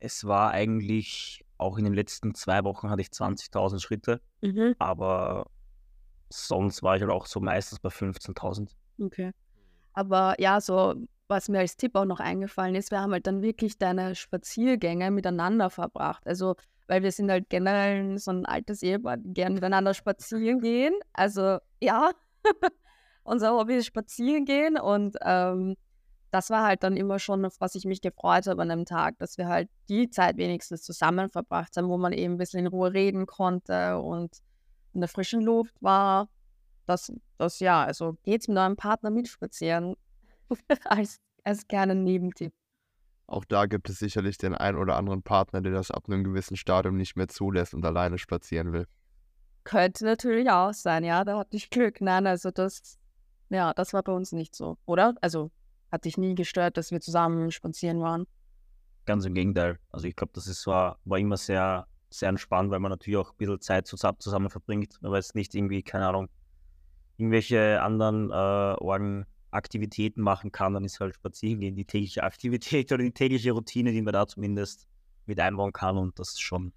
Es 0.00 0.26
war 0.26 0.50
eigentlich, 0.50 1.44
auch 1.56 1.78
in 1.78 1.84
den 1.84 1.94
letzten 1.94 2.34
zwei 2.34 2.64
Wochen 2.64 2.90
hatte 2.90 3.00
ich 3.00 3.08
20.000 3.08 3.80
Schritte, 3.80 4.20
mhm. 4.42 4.74
aber 4.80 5.46
sonst 6.28 6.82
war 6.82 6.96
ich 6.96 7.02
halt 7.02 7.12
auch 7.12 7.26
so 7.26 7.40
meistens 7.40 7.78
bei 7.78 7.90
15.000. 7.90 8.72
Okay. 9.00 9.30
Aber 9.92 10.34
ja, 10.40 10.60
so 10.60 10.96
was 11.28 11.48
mir 11.48 11.60
als 11.60 11.76
Tipp 11.76 11.94
auch 11.94 12.04
noch 12.04 12.20
eingefallen 12.20 12.74
ist, 12.74 12.90
wir 12.90 13.00
haben 13.00 13.12
halt 13.12 13.26
dann 13.26 13.40
wirklich 13.40 13.78
deine 13.78 14.14
Spaziergänge 14.16 15.10
miteinander 15.12 15.70
verbracht. 15.70 16.26
Also 16.26 16.56
weil 16.88 17.02
wir 17.02 17.12
sind 17.12 17.30
halt 17.30 17.48
generell 17.48 18.18
so 18.18 18.30
ein 18.30 18.46
altes 18.46 18.82
Ehepaar, 18.82 19.16
die 19.16 19.32
gerne 19.32 19.54
miteinander 19.54 19.94
spazieren 19.94 20.60
gehen. 20.60 20.94
Also 21.12 21.58
ja, 21.80 22.10
unser 23.24 23.52
Hobby 23.52 23.76
ist 23.76 23.86
spazieren 23.86 24.44
gehen 24.44 24.78
und 24.78 25.16
ähm, 25.22 25.76
das 26.30 26.50
war 26.50 26.64
halt 26.64 26.82
dann 26.82 26.96
immer 26.96 27.18
schon, 27.18 27.44
auf 27.44 27.56
was 27.60 27.74
ich 27.74 27.84
mich 27.84 28.00
gefreut 28.00 28.46
habe 28.46 28.60
an 28.62 28.70
einem 28.70 28.84
Tag, 28.84 29.18
dass 29.18 29.38
wir 29.38 29.48
halt 29.48 29.68
die 29.88 30.10
Zeit 30.10 30.36
wenigstens 30.36 30.82
zusammen 30.82 31.30
verbracht 31.30 31.76
haben, 31.76 31.88
wo 31.88 31.96
man 31.96 32.12
eben 32.12 32.34
ein 32.34 32.38
bisschen 32.38 32.60
in 32.60 32.66
Ruhe 32.66 32.92
reden 32.92 33.26
konnte 33.26 33.98
und 33.98 34.42
in 34.92 35.00
der 35.00 35.08
frischen 35.08 35.40
Luft 35.40 35.74
war. 35.80 36.28
Das, 36.86 37.12
das 37.38 37.60
ja, 37.60 37.84
also 37.84 38.16
geht's 38.22 38.48
mit 38.48 38.58
eurem 38.58 38.76
Partner 38.76 39.10
mitspazieren 39.10 39.96
als, 40.84 41.18
als 41.44 41.66
kleinen 41.66 42.04
Nebentipp. 42.04 42.52
Auch 43.26 43.44
da 43.44 43.66
gibt 43.66 43.90
es 43.90 43.98
sicherlich 43.98 44.38
den 44.38 44.54
einen 44.54 44.78
oder 44.78 44.96
anderen 44.96 45.22
Partner, 45.22 45.60
der 45.60 45.72
das 45.72 45.90
ab 45.90 46.04
einem 46.06 46.22
gewissen 46.22 46.56
Stadium 46.56 46.96
nicht 46.96 47.16
mehr 47.16 47.28
zulässt 47.28 47.74
und 47.74 47.84
alleine 47.84 48.18
spazieren 48.18 48.72
will. 48.72 48.86
Könnte 49.64 50.04
natürlich 50.04 50.48
auch 50.48 50.72
sein, 50.72 51.02
ja, 51.02 51.24
da 51.24 51.38
hatte 51.38 51.56
ich 51.56 51.70
Glück. 51.70 52.00
Nein, 52.00 52.26
also 52.28 52.52
das, 52.52 52.98
ja, 53.50 53.74
das 53.74 53.92
war 53.92 54.04
bei 54.04 54.12
uns 54.12 54.30
nicht 54.30 54.54
so, 54.54 54.78
oder? 54.86 55.14
Also 55.20 55.50
hat 55.90 56.04
dich 56.04 56.16
nie 56.18 56.36
gestört, 56.36 56.76
dass 56.76 56.92
wir 56.92 57.00
zusammen 57.00 57.50
spazieren 57.50 58.00
waren? 58.00 58.26
Ganz 59.06 59.24
im 59.24 59.34
Gegenteil. 59.34 59.78
Also 59.90 60.06
ich 60.06 60.14
glaube, 60.14 60.32
das 60.34 60.46
ist 60.46 60.66
war, 60.66 60.98
war 61.04 61.18
immer 61.18 61.36
sehr, 61.36 61.86
sehr 62.10 62.28
entspannt, 62.28 62.70
weil 62.70 62.80
man 62.80 62.90
natürlich 62.90 63.16
auch 63.16 63.30
ein 63.32 63.36
bisschen 63.38 63.60
Zeit 63.60 63.86
zusammen, 63.86 64.50
verbringt. 64.50 64.98
Aber 65.02 65.16
jetzt 65.16 65.34
nicht 65.34 65.54
irgendwie, 65.54 65.82
keine 65.82 66.06
Ahnung, 66.06 66.28
irgendwelche 67.16 67.82
anderen 67.82 68.30
äh, 68.30 68.34
Orgen 68.34 69.26
Aktivitäten 69.56 70.20
machen 70.20 70.52
kann, 70.52 70.74
dann 70.74 70.84
ist 70.84 71.00
halt 71.00 71.14
spazieren 71.14 71.60
gehen 71.60 71.74
die 71.74 71.84
tägliche 71.84 72.22
Aktivität 72.22 72.92
oder 72.92 73.02
die 73.02 73.12
tägliche 73.12 73.52
Routine, 73.52 73.92
die 73.92 74.02
man 74.02 74.12
da 74.12 74.26
zumindest 74.26 74.86
mit 75.26 75.40
einbauen 75.40 75.72
kann. 75.72 75.96
Und 75.96 76.18
das 76.18 76.30
ist 76.30 76.42
schon, 76.42 76.72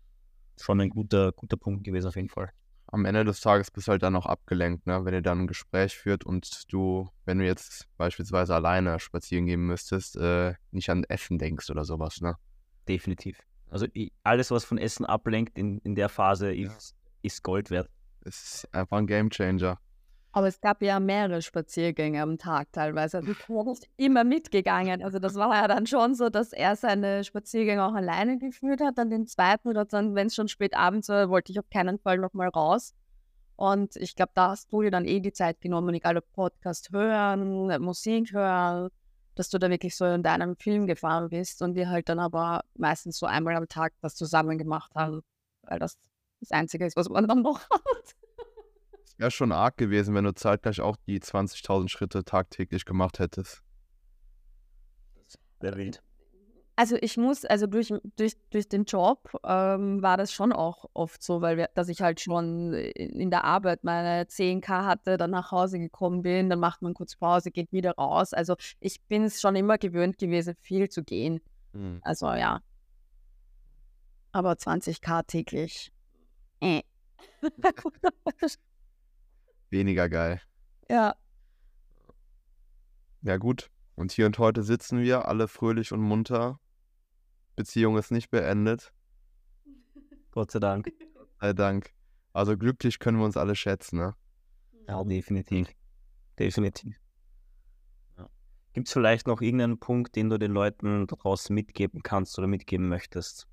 schon 0.60 0.82
ein 0.82 0.90
guter, 0.90 1.32
guter 1.32 1.58
Punkt 1.58 1.84
gewesen 1.84 2.08
auf 2.08 2.16
jeden 2.16 2.30
Fall. 2.30 2.52
Am 2.92 3.06
Ende 3.06 3.24
des 3.24 3.40
Tages 3.42 3.70
bist 3.70 3.88
du 3.88 3.92
halt 3.92 4.02
dann 4.02 4.16
auch 4.16 4.26
abgelenkt, 4.26 4.88
ne? 4.88 5.06
wenn 5.06 5.14
ihr 5.14 5.22
dann 5.22 5.42
ein 5.42 5.48
Gespräch 5.48 5.96
führt 5.96 6.26
und 6.26 6.74
du, 6.74 7.08
wenn 7.26 7.38
du 7.38 7.46
jetzt 7.46 7.88
beispielsweise 7.98 8.56
alleine 8.56 9.00
spazieren 9.00 9.46
gehen 9.46 9.62
müsstest, 9.62 10.16
äh, 10.16 10.56
nicht 10.72 10.90
an 10.90 11.04
Essen 11.04 11.38
denkst 11.38 11.70
oder 11.70 11.86
sowas. 11.86 12.20
Ne? 12.22 12.36
Definitiv. 12.88 13.44
Also 13.70 13.86
alles, 14.24 14.50
was 14.50 14.66
von 14.66 14.80
Essen 14.80 15.06
ablenkt 15.06 15.60
in, 15.60 15.78
in 15.80 15.94
der 15.94 16.10
Phase, 16.10 16.52
ist, 16.52 16.96
ist 17.22 17.44
Gold 17.44 17.70
wert. 17.70 17.88
Es 18.22 18.42
ist 18.64 18.74
einfach 18.74 18.98
ein 18.98 19.06
Gamechanger. 19.06 19.80
Aber 20.32 20.48
es 20.48 20.62
gab 20.62 20.82
ja 20.84 21.00
mehrere 21.00 21.42
Spaziergänge 21.42 22.22
am 22.22 22.38
Tag 22.38 22.72
teilweise. 22.72 23.18
Also 23.18 23.32
ich 23.32 23.48
bin 23.48 23.66
nicht 23.66 23.90
immer 23.98 24.24
mitgegangen. 24.24 25.04
Also 25.04 25.18
das 25.18 25.36
war 25.36 25.56
ja 25.56 25.68
dann 25.68 25.88
schon 25.88 26.14
so, 26.14 26.30
dass 26.30 26.54
er 26.54 26.76
seine 26.76 27.24
Spaziergänge 27.24 27.84
auch 27.84 27.96
alleine 27.96 28.38
geführt 28.38 28.82
hat. 28.82 28.98
Dann 29.00 29.10
den 29.10 29.26
zweiten 29.26 29.68
oder 29.68 29.86
dann, 29.86 30.14
wenn 30.14 30.28
es 30.28 30.36
schon 30.36 30.48
spät 30.48 30.76
abends 30.76 31.10
war, 31.10 31.30
wollte 31.30 31.52
ich 31.52 31.60
auf 31.60 31.70
keinen 31.72 31.98
Fall 31.98 32.20
nochmal 32.20 32.50
raus. 32.50 32.94
Und 33.56 33.96
ich 33.96 34.16
glaube, 34.16 34.32
da 34.36 34.52
hast 34.52 34.72
du 34.72 34.84
dir 34.84 34.92
dann 34.92 35.06
eh 35.06 35.20
die 35.20 35.34
Zeit 35.34 35.60
genommen, 35.62 35.94
egal 35.96 36.18
ob 36.18 36.32
Podcast 36.32 36.92
hören, 36.92 37.68
Musik 37.82 38.32
hören, 38.32 38.90
dass 39.36 39.50
du 39.50 39.58
da 39.58 39.70
wirklich 39.70 39.98
so 39.98 40.06
in 40.06 40.24
deinem 40.24 40.56
Film 40.56 40.86
gefahren 40.88 41.30
bist 41.30 41.62
und 41.62 41.76
wir 41.76 41.90
halt 41.90 42.08
dann 42.08 42.20
aber 42.20 42.64
meistens 42.76 43.18
so 43.18 43.26
einmal 43.26 43.56
am 43.56 43.68
Tag 43.68 43.94
das 44.02 44.16
zusammen 44.16 44.58
gemacht 44.58 44.94
haben, 44.96 45.24
weil 45.64 45.80
das 45.80 45.98
das 46.40 46.52
Einzige 46.52 46.86
ist, 46.86 46.96
was 46.96 47.10
man 47.10 47.28
dann 47.28 47.42
noch 47.42 47.60
hat 47.70 47.82
wäre 49.20 49.32
schon 49.32 49.52
arg 49.52 49.78
gewesen, 49.78 50.16
wenn 50.16 50.24
du 50.24 50.34
zeitgleich 50.34 50.82
auch 50.82 50.96
die 50.96 51.20
20.000 51.20 51.90
Schritte 51.90 52.24
tagtäglich 52.24 52.86
gemacht 52.86 53.20
hättest. 53.20 53.62
Wäre 55.60 55.78
wild. 55.78 56.02
Also 56.78 56.96
ich 57.02 57.18
muss, 57.18 57.44
also 57.44 57.68
durch, 57.68 57.94
durch, 58.16 58.36
durch 58.52 58.70
den 58.70 58.86
Job 58.86 59.30
ähm, 59.44 60.02
war 60.02 60.16
das 60.16 60.32
schon 60.32 60.54
auch 60.54 60.86
oft 60.94 61.22
so, 61.22 61.42
weil 61.42 61.58
wir, 61.58 61.70
dass 61.76 61.90
ich 61.90 62.02
halt 62.02 62.22
schon 62.22 62.74
in 62.74 63.30
der 63.30 63.44
Arbeit 63.44 63.84
meine 63.84 64.24
10k 64.24 64.86
hatte, 64.86 65.18
dann 65.18 65.32
nach 65.32 65.52
Hause 65.52 65.78
gekommen 65.78 66.22
bin, 66.22 66.50
dann 66.50 66.62
macht 66.62 66.82
man 66.82 66.94
kurz 66.94 67.18
Pause, 67.18 67.52
geht 67.52 67.74
wieder 67.74 67.96
raus. 67.96 68.34
Also 68.34 68.56
ich 68.80 69.02
bin 69.02 69.26
es 69.26 69.42
schon 69.42 69.58
immer 69.58 69.78
gewöhnt 69.78 70.18
gewesen, 70.18 70.56
viel 70.62 70.88
zu 70.88 71.04
gehen. 71.04 71.42
Mhm. 71.74 72.00
Also 72.02 72.28
ja. 72.28 72.62
Aber 74.32 74.54
20k 74.54 75.28
täglich. 75.28 75.92
Äh. 76.62 76.84
weniger 79.72 80.10
geil. 80.10 80.42
Ja. 80.90 81.16
Ja, 83.22 83.38
gut. 83.38 83.70
Und 83.96 84.12
hier 84.12 84.26
und 84.26 84.40
heute 84.40 84.64
sitzen 84.64 85.00
wir 85.02 85.28
alle 85.28 85.48
fröhlich 85.48 85.92
und 85.92 86.02
munter. 86.02 86.60
Beziehung 87.56 87.98
ist 87.98 88.12
nicht 88.12 88.30
beendet. 88.30 88.94
Gott 90.32 90.52
sei 90.52 90.60
Dank. 90.60 90.90
Gott 91.14 91.30
sei 91.42 91.54
Dank. 91.54 91.94
Also 92.32 92.58
glücklich 92.58 93.00
können 93.00 93.18
wir 93.18 93.26
uns 93.26 93.36
alle 93.36 93.56
schätzen, 93.56 93.98
ne? 93.98 94.16
Ja, 94.88 95.04
definitiv. 95.04 95.68
Definitiv. 96.38 96.96
Ja. 98.18 98.30
Gibt 98.74 98.88
es 98.88 98.94
vielleicht 98.94 99.28
noch 99.28 99.42
irgendeinen 99.42 99.80
Punkt, 99.80 100.16
den 100.16 100.30
du 100.30 100.40
den 100.40 100.52
Leuten 100.52 101.06
draußen 101.06 101.54
mitgeben 101.54 102.02
kannst 102.02 102.38
oder 102.40 102.48
mitgeben 102.48 102.88
möchtest? 102.88 103.48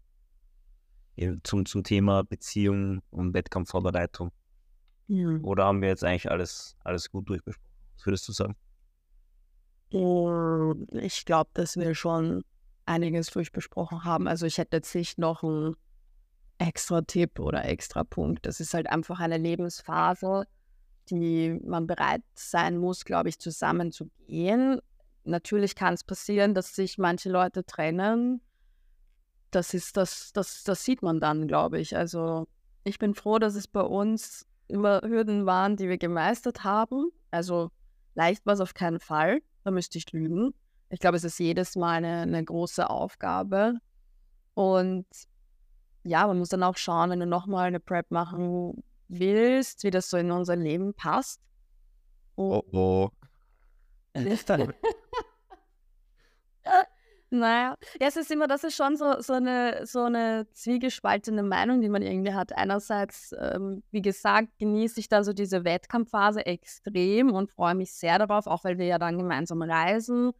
Zum, 1.42 1.66
zum 1.66 1.82
Thema 1.82 2.22
Beziehung 2.22 3.02
und 3.10 3.34
Wettkampfvorbereitung. 3.34 4.30
Ja. 5.08 5.38
Oder 5.42 5.64
haben 5.64 5.82
wir 5.82 5.88
jetzt 5.88 6.04
eigentlich 6.04 6.30
alles, 6.30 6.76
alles 6.84 7.10
gut 7.10 7.28
durchbesprochen? 7.28 7.72
Was 7.96 8.06
würdest 8.06 8.28
du 8.28 8.32
sagen? 8.32 8.56
Ich 10.92 11.24
glaube, 11.24 11.50
dass 11.54 11.76
wir 11.76 11.94
schon 11.94 12.44
einiges 12.86 13.28
durchbesprochen 13.28 14.04
haben. 14.04 14.26
Also 14.26 14.46
ich 14.46 14.58
hätte 14.58 14.78
jetzt 14.78 14.94
nicht 14.94 15.18
noch 15.18 15.42
einen 15.42 15.76
extra 16.58 17.02
Tipp 17.02 17.38
oder 17.38 17.64
extra 17.64 18.04
Punkt. 18.04 18.46
Das 18.46 18.60
ist 18.60 18.74
halt 18.74 18.88
einfach 18.88 19.20
eine 19.20 19.38
Lebensphase, 19.38 20.46
die 21.10 21.58
man 21.64 21.86
bereit 21.86 22.22
sein 22.34 22.78
muss, 22.78 23.04
glaube 23.04 23.28
ich, 23.28 23.38
zusammen 23.38 23.92
zu 23.92 24.10
gehen. 24.26 24.80
Natürlich 25.24 25.74
kann 25.74 25.94
es 25.94 26.04
passieren, 26.04 26.54
dass 26.54 26.74
sich 26.74 26.98
manche 26.98 27.30
Leute 27.30 27.64
trennen. 27.64 28.40
Das 29.50 29.74
ist 29.74 29.96
das, 29.96 30.32
das, 30.32 30.64
das 30.64 30.84
sieht 30.84 31.02
man 31.02 31.20
dann, 31.20 31.46
glaube 31.46 31.78
ich. 31.78 31.96
Also 31.96 32.48
ich 32.84 32.98
bin 32.98 33.14
froh, 33.14 33.38
dass 33.38 33.54
es 33.54 33.68
bei 33.68 33.82
uns 33.82 34.46
immer 34.68 35.00
Hürden 35.02 35.46
waren, 35.46 35.76
die 35.76 35.88
wir 35.88 35.98
gemeistert 35.98 36.64
haben. 36.64 37.10
Also 37.30 37.70
leicht 38.14 38.44
war 38.46 38.54
es 38.54 38.60
auf 38.60 38.74
keinen 38.74 39.00
Fall, 39.00 39.40
da 39.64 39.70
müsste 39.70 39.98
ich 39.98 40.12
lügen. 40.12 40.54
Ich 40.88 41.00
glaube, 41.00 41.16
es 41.16 41.24
ist 41.24 41.38
jedes 41.38 41.76
Mal 41.76 41.96
eine, 41.96 42.22
eine 42.22 42.44
große 42.44 42.88
Aufgabe. 42.88 43.74
Und 44.54 45.06
ja, 46.04 46.26
man 46.26 46.38
muss 46.38 46.48
dann 46.48 46.62
auch 46.62 46.76
schauen, 46.76 47.10
wenn 47.10 47.20
du 47.20 47.26
nochmal 47.26 47.66
eine 47.66 47.80
Prep 47.80 48.10
machen 48.10 48.82
willst, 49.08 49.82
wie 49.82 49.90
das 49.90 50.08
so 50.08 50.16
in 50.16 50.30
unser 50.30 50.56
Leben 50.56 50.94
passt. 50.94 51.40
Und 52.36 52.52
oh 52.52 52.64
oh. 52.72 53.10
Naja, 57.38 57.76
ja, 58.00 58.06
es 58.06 58.16
ist 58.16 58.30
immer, 58.30 58.46
das 58.46 58.64
ist 58.64 58.76
schon 58.76 58.96
so, 58.96 59.20
so, 59.20 59.34
eine, 59.34 59.86
so 59.86 60.04
eine 60.04 60.46
zwiegespaltene 60.52 61.42
Meinung, 61.42 61.80
die 61.80 61.88
man 61.88 62.02
irgendwie 62.02 62.32
hat. 62.32 62.56
Einerseits, 62.56 63.34
ähm, 63.38 63.82
wie 63.90 64.02
gesagt, 64.02 64.48
genieße 64.58 65.00
ich 65.00 65.08
da 65.08 65.22
so 65.22 65.32
diese 65.32 65.64
Wettkampfphase 65.64 66.46
extrem 66.46 67.32
und 67.32 67.50
freue 67.50 67.74
mich 67.74 67.92
sehr 67.92 68.18
darauf, 68.18 68.46
auch 68.46 68.64
weil 68.64 68.78
wir 68.78 68.86
ja 68.86 68.98
dann 68.98 69.18
gemeinsam 69.18 69.62
reisen. 69.62 70.32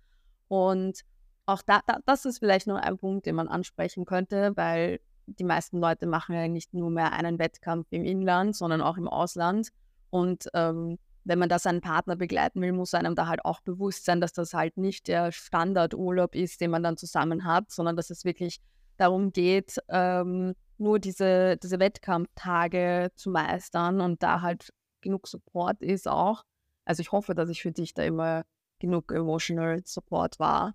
Und 0.48 1.00
auch 1.44 1.62
da, 1.62 1.80
da, 1.86 1.98
das 2.06 2.24
ist 2.24 2.38
vielleicht 2.38 2.66
noch 2.66 2.76
ein 2.76 2.98
Punkt, 2.98 3.26
den 3.26 3.34
man 3.34 3.48
ansprechen 3.48 4.04
könnte, 4.04 4.52
weil 4.56 5.00
die 5.26 5.44
meisten 5.44 5.78
Leute 5.78 6.06
machen 6.06 6.34
ja 6.34 6.48
nicht 6.48 6.72
nur 6.72 6.90
mehr 6.90 7.12
einen 7.12 7.38
Wettkampf 7.38 7.86
im 7.90 8.04
Inland, 8.04 8.56
sondern 8.56 8.80
auch 8.80 8.96
im 8.96 9.08
Ausland. 9.08 9.68
Und 10.10 10.48
ähm, 10.54 10.98
wenn 11.26 11.40
man 11.40 11.48
da 11.48 11.58
seinen 11.58 11.80
Partner 11.80 12.14
begleiten 12.14 12.60
will, 12.62 12.72
muss 12.72 12.94
einem 12.94 13.16
da 13.16 13.26
halt 13.26 13.44
auch 13.44 13.60
bewusst 13.60 14.04
sein, 14.04 14.20
dass 14.20 14.32
das 14.32 14.54
halt 14.54 14.76
nicht 14.76 15.08
der 15.08 15.32
Standardurlaub 15.32 16.36
ist, 16.36 16.60
den 16.60 16.70
man 16.70 16.84
dann 16.84 16.96
zusammen 16.96 17.44
hat, 17.44 17.70
sondern 17.70 17.96
dass 17.96 18.10
es 18.10 18.24
wirklich 18.24 18.60
darum 18.96 19.32
geht, 19.32 19.76
ähm, 19.88 20.54
nur 20.78 21.00
diese, 21.00 21.56
diese 21.56 21.80
Wettkampftage 21.80 23.10
zu 23.16 23.30
meistern 23.30 24.00
und 24.00 24.22
da 24.22 24.40
halt 24.40 24.70
genug 25.00 25.26
Support 25.26 25.82
ist 25.82 26.06
auch. 26.06 26.44
Also 26.84 27.00
ich 27.00 27.10
hoffe, 27.10 27.34
dass 27.34 27.50
ich 27.50 27.60
für 27.60 27.72
dich 27.72 27.92
da 27.92 28.04
immer 28.04 28.44
genug 28.78 29.10
emotional 29.10 29.82
Support 29.84 30.38
war. 30.38 30.74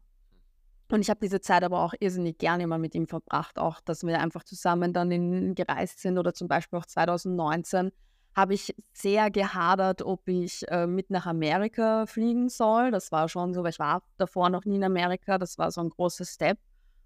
Und 0.92 1.00
ich 1.00 1.10
habe 1.10 1.22
diese 1.22 1.40
Zeit 1.40 1.64
aber 1.64 1.82
auch 1.82 1.94
irrsinnig 2.02 2.38
gerne 2.40 2.64
immer 2.64 2.78
mit 2.78 2.94
ihm 2.94 3.08
verbracht, 3.08 3.58
auch 3.58 3.80
dass 3.80 4.04
wir 4.04 4.20
einfach 4.20 4.44
zusammen 4.44 4.92
dann 4.92 5.12
in, 5.12 5.56
gereist 5.56 6.00
sind 6.00 6.18
oder 6.18 6.34
zum 6.34 6.50
Beispiel 6.50 6.78
auch 6.78 6.86
2019 6.86 7.92
habe 8.36 8.54
ich 8.54 8.74
sehr 8.94 9.30
gehadert, 9.30 10.02
ob 10.02 10.28
ich 10.28 10.65
äh, 10.70 10.88
mit 10.88 11.10
nach 11.10 11.26
Amerika 11.26 12.06
fliegen 12.06 12.50
soll. 12.50 12.91
Das 12.91 13.12
war 13.12 13.28
schon 13.28 13.54
so, 13.54 13.63
weil 13.63 13.72
ich 13.72 13.80
war 13.80 14.04
davor 14.17 14.50
noch 14.50 14.63
nie 14.65 14.78
in 14.78 14.84
Amerika. 14.84 15.38
Das 15.38 15.58
war 15.58 15.72
so 15.72 15.82
ein 15.82 15.89
großer 15.89 16.26
Step. 16.26 16.58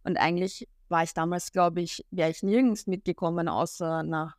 Und 0.03 0.17
eigentlich 0.17 0.67
war 0.87 1.03
ich 1.03 1.13
damals, 1.13 1.51
glaube 1.51 1.81
ich, 1.81 2.05
wäre 2.11 2.29
ich 2.29 2.43
nirgends 2.43 2.85
mitgekommen, 2.85 3.47
außer 3.47 4.03
nach, 4.03 4.35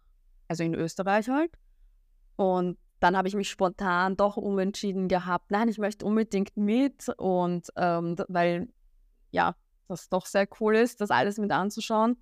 also 0.46 0.62
in 0.62 0.74
Österreich 0.74 1.28
halt. 1.28 1.50
Und 2.36 2.78
dann 3.00 3.16
habe 3.16 3.28
ich 3.28 3.34
mich 3.34 3.50
spontan 3.50 4.16
doch 4.16 4.36
umentschieden 4.36 5.08
gehabt, 5.08 5.50
nein, 5.50 5.68
ich 5.68 5.78
möchte 5.78 6.06
unbedingt 6.06 6.56
mit 6.56 7.08
und 7.18 7.68
ähm, 7.76 8.16
weil 8.28 8.68
ja, 9.32 9.54
das 9.88 10.08
doch 10.08 10.26
sehr 10.26 10.48
cool 10.60 10.76
ist, 10.76 11.00
das 11.00 11.10
alles 11.10 11.38
mit 11.38 11.50
anzuschauen. 11.50 12.16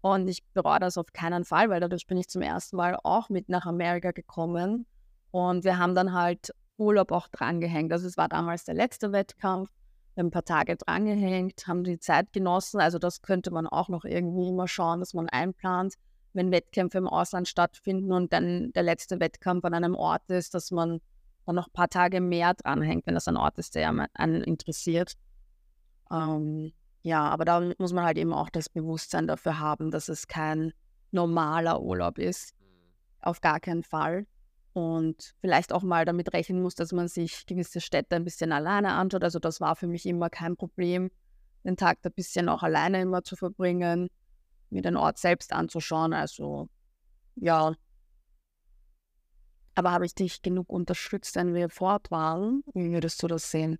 Und 0.00 0.28
ich 0.28 0.44
bereue 0.52 0.78
das 0.78 0.96
auf 0.96 1.12
keinen 1.12 1.44
Fall, 1.44 1.70
weil 1.70 1.80
dadurch 1.80 2.06
bin 2.06 2.18
ich 2.18 2.28
zum 2.28 2.42
ersten 2.42 2.76
Mal 2.76 2.96
auch 3.02 3.28
mit 3.28 3.48
nach 3.48 3.66
Amerika 3.66 4.12
gekommen. 4.12 4.86
Und 5.30 5.64
wir 5.64 5.78
haben 5.78 5.94
dann 5.94 6.12
halt 6.12 6.52
Urlaub 6.76 7.12
auch 7.12 7.28
drangehängt. 7.28 7.92
Also 7.92 8.06
es 8.06 8.16
war 8.16 8.28
damals 8.28 8.64
der 8.64 8.74
letzte 8.74 9.12
Wettkampf. 9.12 9.70
Wir 10.14 10.22
haben 10.22 10.28
ein 10.28 10.32
paar 10.32 10.44
Tage 10.44 10.76
drangehängt, 10.76 11.66
haben 11.66 11.84
die 11.84 11.98
Zeit 11.98 12.32
genossen. 12.32 12.80
Also 12.80 12.98
das 12.98 13.22
könnte 13.22 13.50
man 13.50 13.66
auch 13.66 13.88
noch 13.88 14.04
irgendwie 14.04 14.48
immer 14.48 14.68
schauen, 14.68 15.00
dass 15.00 15.14
man 15.14 15.28
einplant, 15.28 15.94
wenn 16.32 16.50
Wettkämpfe 16.52 16.98
im 16.98 17.08
Ausland 17.08 17.48
stattfinden 17.48 18.12
und 18.12 18.32
dann 18.32 18.72
der 18.72 18.84
letzte 18.84 19.20
Wettkampf 19.20 19.64
an 19.64 19.74
einem 19.74 19.94
Ort 19.94 20.28
ist, 20.30 20.54
dass 20.54 20.70
man 20.70 21.00
dann 21.46 21.56
noch 21.56 21.68
ein 21.68 21.72
paar 21.72 21.88
Tage 21.88 22.20
mehr 22.20 22.54
dranhängt, 22.54 23.06
wenn 23.06 23.14
das 23.14 23.26
ein 23.28 23.36
Ort 23.36 23.58
ist, 23.58 23.74
der 23.74 24.08
einen 24.14 24.42
interessiert. 24.44 25.14
Ähm, 26.10 26.72
ja, 27.02 27.28
aber 27.28 27.44
da 27.44 27.72
muss 27.78 27.92
man 27.92 28.04
halt 28.04 28.18
eben 28.18 28.32
auch 28.32 28.50
das 28.50 28.68
Bewusstsein 28.68 29.26
dafür 29.26 29.58
haben, 29.58 29.90
dass 29.90 30.08
es 30.08 30.26
kein 30.28 30.72
normaler 31.10 31.80
Urlaub 31.80 32.18
ist. 32.18 32.54
Mhm. 32.60 32.66
Auf 33.20 33.40
gar 33.40 33.60
keinen 33.60 33.82
Fall. 33.82 34.26
Und 34.72 35.34
vielleicht 35.40 35.72
auch 35.72 35.82
mal 35.82 36.04
damit 36.04 36.32
rechnen 36.32 36.62
muss, 36.62 36.74
dass 36.74 36.92
man 36.92 37.08
sich 37.08 37.46
gewisse 37.46 37.80
Städte 37.80 38.16
ein 38.16 38.24
bisschen 38.24 38.52
alleine 38.52 38.92
anschaut. 38.92 39.24
Also 39.24 39.38
das 39.38 39.60
war 39.60 39.76
für 39.76 39.86
mich 39.86 40.06
immer 40.06 40.30
kein 40.30 40.56
Problem, 40.56 41.10
den 41.64 41.76
Tag 41.76 41.98
ein 42.02 42.12
bisschen 42.12 42.48
auch 42.48 42.62
alleine 42.62 43.00
immer 43.00 43.22
zu 43.22 43.34
verbringen, 43.34 44.08
mir 44.70 44.82
den 44.82 44.96
Ort 44.96 45.18
selbst 45.18 45.52
anzuschauen. 45.52 46.12
Also 46.12 46.68
ja. 47.36 47.74
Aber 49.74 49.92
habe 49.92 50.06
ich 50.06 50.14
dich 50.14 50.42
genug 50.42 50.68
unterstützt, 50.70 51.36
wenn 51.36 51.54
wir 51.54 51.70
fort 51.70 52.10
waren? 52.10 52.62
Wie 52.74 52.90
würdest 52.90 53.22
du 53.22 53.28
das 53.28 53.50
sehen? 53.50 53.78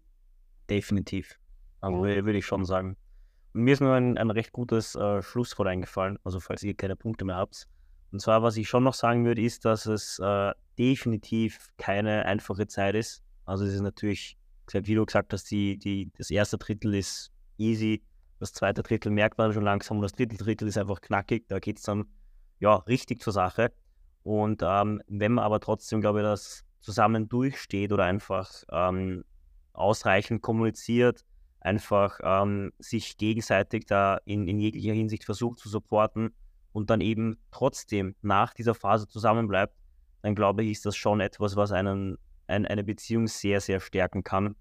Definitiv. 0.70 1.38
Also 1.80 2.02
würde 2.02 2.38
ich 2.38 2.46
schon 2.46 2.64
sagen. 2.64 2.96
Mir 3.52 3.72
ist 3.72 3.80
nur 3.80 3.94
ein, 3.94 4.18
ein 4.18 4.30
recht 4.30 4.52
gutes 4.52 4.94
äh, 4.94 5.22
Schlusswort 5.22 5.68
eingefallen, 5.68 6.18
also 6.24 6.40
falls 6.40 6.62
ihr 6.62 6.74
keine 6.74 6.96
Punkte 6.96 7.24
mehr 7.24 7.36
habt. 7.36 7.66
Und 8.12 8.20
zwar, 8.20 8.42
was 8.42 8.56
ich 8.56 8.68
schon 8.68 8.84
noch 8.84 8.94
sagen 8.94 9.24
würde, 9.24 9.42
ist, 9.42 9.64
dass 9.64 9.86
es 9.86 10.18
äh, 10.18 10.52
definitiv 10.78 11.68
keine 11.76 12.24
einfache 12.24 12.66
Zeit 12.66 12.94
ist. 12.94 13.22
Also 13.44 13.64
es 13.64 13.74
ist 13.74 13.80
natürlich, 13.80 14.38
wie 14.72 14.94
du 14.94 15.04
gesagt 15.04 15.32
hast, 15.32 15.50
die, 15.50 15.78
die, 15.78 16.10
das 16.16 16.30
erste 16.30 16.58
Drittel 16.58 16.94
ist 16.94 17.32
easy, 17.58 18.02
das 18.38 18.52
zweite 18.52 18.82
Drittel 18.82 19.10
merkt 19.10 19.36
man 19.38 19.52
schon 19.52 19.64
langsam 19.64 19.98
und 19.98 20.02
das 20.02 20.12
dritte 20.12 20.36
Drittel 20.36 20.68
ist 20.68 20.78
einfach 20.78 21.00
knackig. 21.00 21.48
Da 21.48 21.58
geht 21.58 21.78
es 21.78 21.82
dann 21.82 22.06
ja 22.60 22.76
richtig 22.76 23.20
zur 23.20 23.32
Sache. 23.32 23.72
Und 24.22 24.62
ähm, 24.64 25.02
wenn 25.08 25.32
man 25.32 25.44
aber 25.44 25.60
trotzdem, 25.60 26.00
glaube 26.00 26.20
ich, 26.20 26.24
das 26.24 26.64
zusammen 26.80 27.28
durchsteht 27.28 27.92
oder 27.92 28.04
einfach 28.04 28.50
ähm, 28.70 29.24
ausreichend 29.72 30.42
kommuniziert, 30.42 31.24
einfach 31.60 32.20
ähm, 32.22 32.72
sich 32.78 33.16
gegenseitig 33.16 33.86
da 33.86 34.18
in, 34.24 34.46
in 34.46 34.58
jeglicher 34.58 34.92
Hinsicht 34.92 35.24
versucht 35.24 35.58
zu 35.58 35.68
supporten 35.68 36.34
und 36.72 36.90
dann 36.90 37.00
eben 37.00 37.38
trotzdem 37.50 38.14
nach 38.22 38.54
dieser 38.54 38.74
Phase 38.74 39.08
zusammenbleibt, 39.08 39.74
dann 40.22 40.34
glaube 40.34 40.62
ich, 40.62 40.72
ist 40.72 40.86
das 40.86 40.96
schon 40.96 41.20
etwas, 41.20 41.56
was 41.56 41.72
einen, 41.72 42.18
ein, 42.46 42.66
eine 42.66 42.84
Beziehung 42.84 43.26
sehr, 43.26 43.60
sehr 43.60 43.80
stärken 43.80 44.22
kann. 44.22 44.54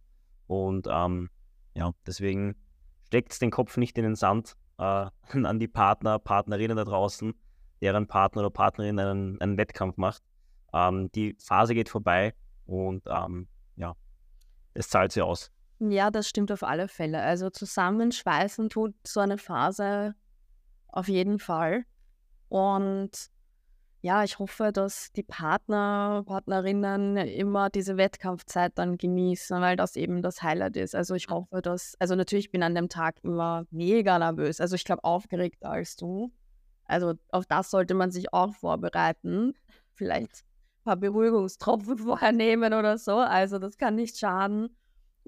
Und 0.47 0.87
ähm, 0.89 1.29
ja, 1.75 1.91
deswegen 2.05 2.55
steckt 3.07 3.39
den 3.41 3.51
Kopf 3.51 3.77
nicht 3.77 3.97
in 3.97 4.03
den 4.03 4.15
Sand 4.15 4.55
äh, 4.77 4.81
an 5.43 5.59
die 5.59 5.67
Partner, 5.67 6.19
Partnerinnen 6.19 6.77
da 6.77 6.83
draußen, 6.83 7.33
deren 7.81 8.07
Partner 8.07 8.41
oder 8.41 8.49
Partnerin 8.49 8.99
einen, 8.99 9.41
einen 9.41 9.57
Wettkampf 9.57 9.97
macht. 9.97 10.23
Ähm, 10.73 11.11
die 11.13 11.35
Phase 11.39 11.73
geht 11.73 11.89
vorbei 11.89 12.33
und 12.65 13.03
ähm, 13.07 13.47
ja, 13.75 13.95
es 14.73 14.89
zahlt 14.89 15.11
sie 15.11 15.21
aus. 15.21 15.51
Ja, 15.79 16.09
das 16.09 16.27
stimmt 16.27 16.51
auf 16.51 16.63
alle 16.63 16.87
Fälle. 16.87 17.21
Also 17.21 17.49
zusammenschweißen 17.49 18.69
tut 18.69 18.95
so 19.05 19.19
eine 19.19 19.37
Phase 19.37 20.15
auf 20.87 21.07
jeden 21.07 21.39
Fall. 21.39 21.85
Und 22.49 23.29
ja, 24.01 24.23
ich 24.23 24.39
hoffe, 24.39 24.71
dass 24.71 25.11
die 25.11 25.23
Partner, 25.23 26.23
Partnerinnen 26.25 27.17
immer 27.17 27.69
diese 27.69 27.97
Wettkampfzeit 27.97 28.71
dann 28.75 28.97
genießen, 28.97 29.59
weil 29.59 29.75
das 29.75 29.95
eben 29.95 30.21
das 30.21 30.41
Highlight 30.41 30.77
ist. 30.77 30.95
Also 30.95 31.15
ich 31.15 31.27
hoffe, 31.29 31.61
dass, 31.61 31.95
also 31.99 32.15
natürlich 32.15 32.51
bin 32.51 32.61
ich 32.61 32.65
an 32.65 32.75
dem 32.75 32.89
Tag 32.89 33.17
immer 33.23 33.65
mega 33.69 34.17
nervös. 34.17 34.61
Also 34.61 34.75
ich 34.75 34.85
glaube 34.85 35.03
aufgeregter 35.03 35.69
als 35.69 35.95
du. 35.95 36.31
Also 36.85 37.15
auf 37.31 37.45
das 37.45 37.69
sollte 37.69 37.93
man 37.93 38.11
sich 38.11 38.33
auch 38.33 38.53
vorbereiten. 38.55 39.53
Vielleicht 39.93 40.31
ein 40.31 40.83
paar 40.85 40.95
Beruhigungstropfen 40.95 41.97
vorher 41.97 42.31
nehmen 42.31 42.73
oder 42.73 42.97
so. 42.97 43.17
Also 43.17 43.59
das 43.59 43.77
kann 43.77 43.95
nicht 43.95 44.17
schaden. 44.17 44.75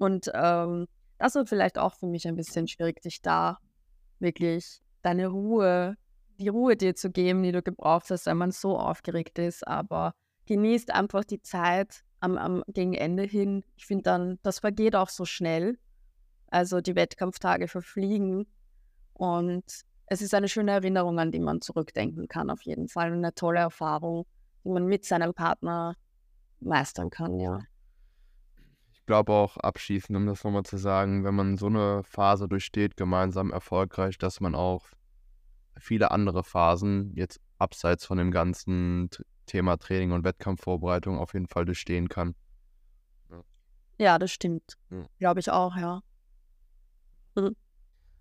Und 0.00 0.30
ähm, 0.32 0.86
das 1.18 1.34
wird 1.34 1.50
vielleicht 1.50 1.76
auch 1.76 1.94
für 1.94 2.06
mich 2.06 2.26
ein 2.26 2.34
bisschen 2.34 2.66
schwierig, 2.66 3.02
dich 3.02 3.20
da 3.20 3.58
wirklich 4.18 4.80
deine 5.02 5.26
Ruhe, 5.26 5.96
die 6.38 6.48
Ruhe 6.48 6.74
dir 6.74 6.94
zu 6.94 7.10
geben, 7.10 7.42
die 7.42 7.52
du 7.52 7.60
gebraucht 7.60 8.10
hast, 8.10 8.24
wenn 8.24 8.38
man 8.38 8.50
so 8.50 8.78
aufgeregt 8.78 9.38
ist. 9.38 9.68
Aber 9.68 10.14
genießt 10.46 10.94
einfach 10.94 11.24
die 11.24 11.42
Zeit 11.42 12.02
am, 12.20 12.38
am 12.38 12.64
gegen 12.68 12.94
Ende 12.94 13.24
hin. 13.24 13.62
Ich 13.76 13.84
finde 13.84 14.04
dann, 14.04 14.38
das 14.42 14.60
vergeht 14.60 14.96
auch 14.96 15.10
so 15.10 15.26
schnell. 15.26 15.78
Also 16.46 16.80
die 16.80 16.96
Wettkampftage 16.96 17.68
verfliegen. 17.68 18.46
Und 19.12 19.64
es 20.06 20.22
ist 20.22 20.32
eine 20.32 20.48
schöne 20.48 20.72
Erinnerung, 20.72 21.18
an 21.18 21.30
die 21.30 21.40
man 21.40 21.60
zurückdenken 21.60 22.26
kann, 22.26 22.48
auf 22.48 22.62
jeden 22.62 22.88
Fall. 22.88 23.12
Eine 23.12 23.34
tolle 23.34 23.60
Erfahrung, 23.60 24.24
die 24.64 24.70
man 24.70 24.86
mit 24.86 25.04
seinem 25.04 25.34
Partner 25.34 25.94
meistern 26.58 27.10
kann, 27.10 27.38
ja 27.38 27.60
glaube 29.10 29.32
auch 29.32 29.56
abschließend, 29.56 30.16
um 30.16 30.26
das 30.26 30.44
nochmal 30.44 30.62
zu 30.62 30.76
sagen, 30.76 31.24
wenn 31.24 31.34
man 31.34 31.56
so 31.58 31.66
eine 31.66 32.04
Phase 32.04 32.46
durchsteht, 32.46 32.96
gemeinsam 32.96 33.50
erfolgreich, 33.50 34.18
dass 34.18 34.38
man 34.38 34.54
auch 34.54 34.86
viele 35.76 36.12
andere 36.12 36.44
Phasen 36.44 37.12
jetzt 37.16 37.40
abseits 37.58 38.06
von 38.06 38.18
dem 38.18 38.30
ganzen 38.30 39.10
Thema 39.46 39.78
Training 39.78 40.12
und 40.12 40.22
Wettkampfvorbereitung 40.22 41.18
auf 41.18 41.34
jeden 41.34 41.48
Fall 41.48 41.64
durchstehen 41.64 42.08
kann. 42.08 42.36
Ja, 43.30 43.42
ja 43.98 44.18
das 44.20 44.30
stimmt. 44.30 44.78
Ja. 44.90 45.04
Glaube 45.18 45.40
ich 45.40 45.50
auch, 45.50 45.74
ja. 45.74 46.02
Mhm. 47.34 47.56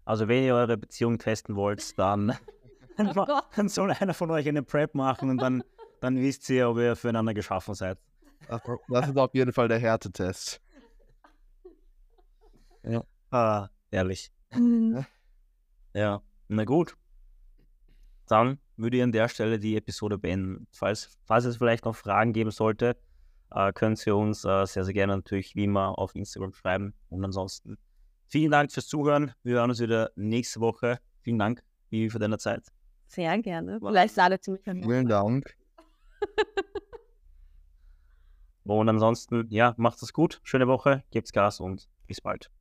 Also 0.06 0.28
wenn 0.28 0.43
ihr 0.43 0.56
eure 0.56 0.75
Beziehung 0.75 1.19
testen 1.19 1.56
wollt, 1.56 1.99
dann, 1.99 2.36
oh 2.97 3.25
dann 3.56 3.69
soll 3.69 3.91
einer 3.91 4.15
von 4.15 4.32
euch 4.32 4.47
eine 4.47 4.63
Prep 4.63 4.95
machen 4.95 5.30
und 5.30 5.38
dann, 5.38 5.63
dann 6.02 6.17
wisst 6.17 6.49
ihr, 6.49 6.67
ob 6.67 6.80
ihr 6.80 6.95
füreinander 6.95 7.36
geschaffen 7.36 7.75
seid. 7.75 7.99
Das 8.47 9.08
ist 9.08 9.17
auf 9.17 9.36
jeden 9.36 9.54
Fall 9.54 9.67
der 9.67 9.78
Härtetest. 9.78 10.60
Ja. 12.83 13.03
Ah, 13.31 13.69
ehrlich. 13.91 14.31
Mhm. 14.53 15.05
Ja, 15.93 16.21
na 16.47 16.65
gut. 16.65 16.95
Dann 18.27 18.59
würde 18.77 18.97
ich 18.97 19.03
an 19.03 19.11
der 19.11 19.27
Stelle 19.27 19.59
die 19.59 19.75
Episode 19.75 20.17
beenden. 20.17 20.67
Falls, 20.71 21.17
falls 21.25 21.45
es 21.45 21.57
vielleicht 21.57 21.85
noch 21.85 21.95
Fragen 21.95 22.33
geben 22.33 22.51
sollte, 22.51 22.95
äh, 23.51 23.73
können 23.73 23.95
Sie 23.95 24.11
uns 24.11 24.45
äh, 24.45 24.65
sehr, 24.65 24.85
sehr 24.85 24.93
gerne 24.93 25.15
natürlich 25.15 25.55
wie 25.55 25.65
immer 25.65 25.97
auf 25.97 26.15
Instagram 26.15 26.53
schreiben. 26.53 26.93
Und 27.09 27.23
ansonsten 27.25 27.77
vielen 28.27 28.51
Dank 28.51 28.71
fürs 28.71 28.87
Zuhören. 28.87 29.33
Wir 29.43 29.55
hören 29.55 29.69
uns 29.69 29.79
wieder 29.79 30.11
nächste 30.15 30.59
Woche. 30.59 30.99
Vielen 31.21 31.39
Dank, 31.39 31.63
Vivi, 31.89 32.09
für 32.09 32.19
deine 32.19 32.37
Zeit. 32.37 32.67
Sehr 33.07 33.37
gerne. 33.39 33.79
Vielleicht 33.79 34.15
ladet 34.15 34.43
sie 34.43 34.51
mich 34.51 34.67
an. 34.67 34.83
Vielen 34.83 35.07
Dank. 35.07 35.55
und 38.63 38.89
ansonsten, 38.89 39.47
ja, 39.49 39.73
macht 39.77 40.01
es 40.03 40.13
gut. 40.13 40.39
Schöne 40.43 40.67
Woche, 40.67 41.03
gebt's 41.11 41.33
Gas 41.33 41.59
und 41.59 41.89
bis 42.05 42.21
bald. 42.21 42.51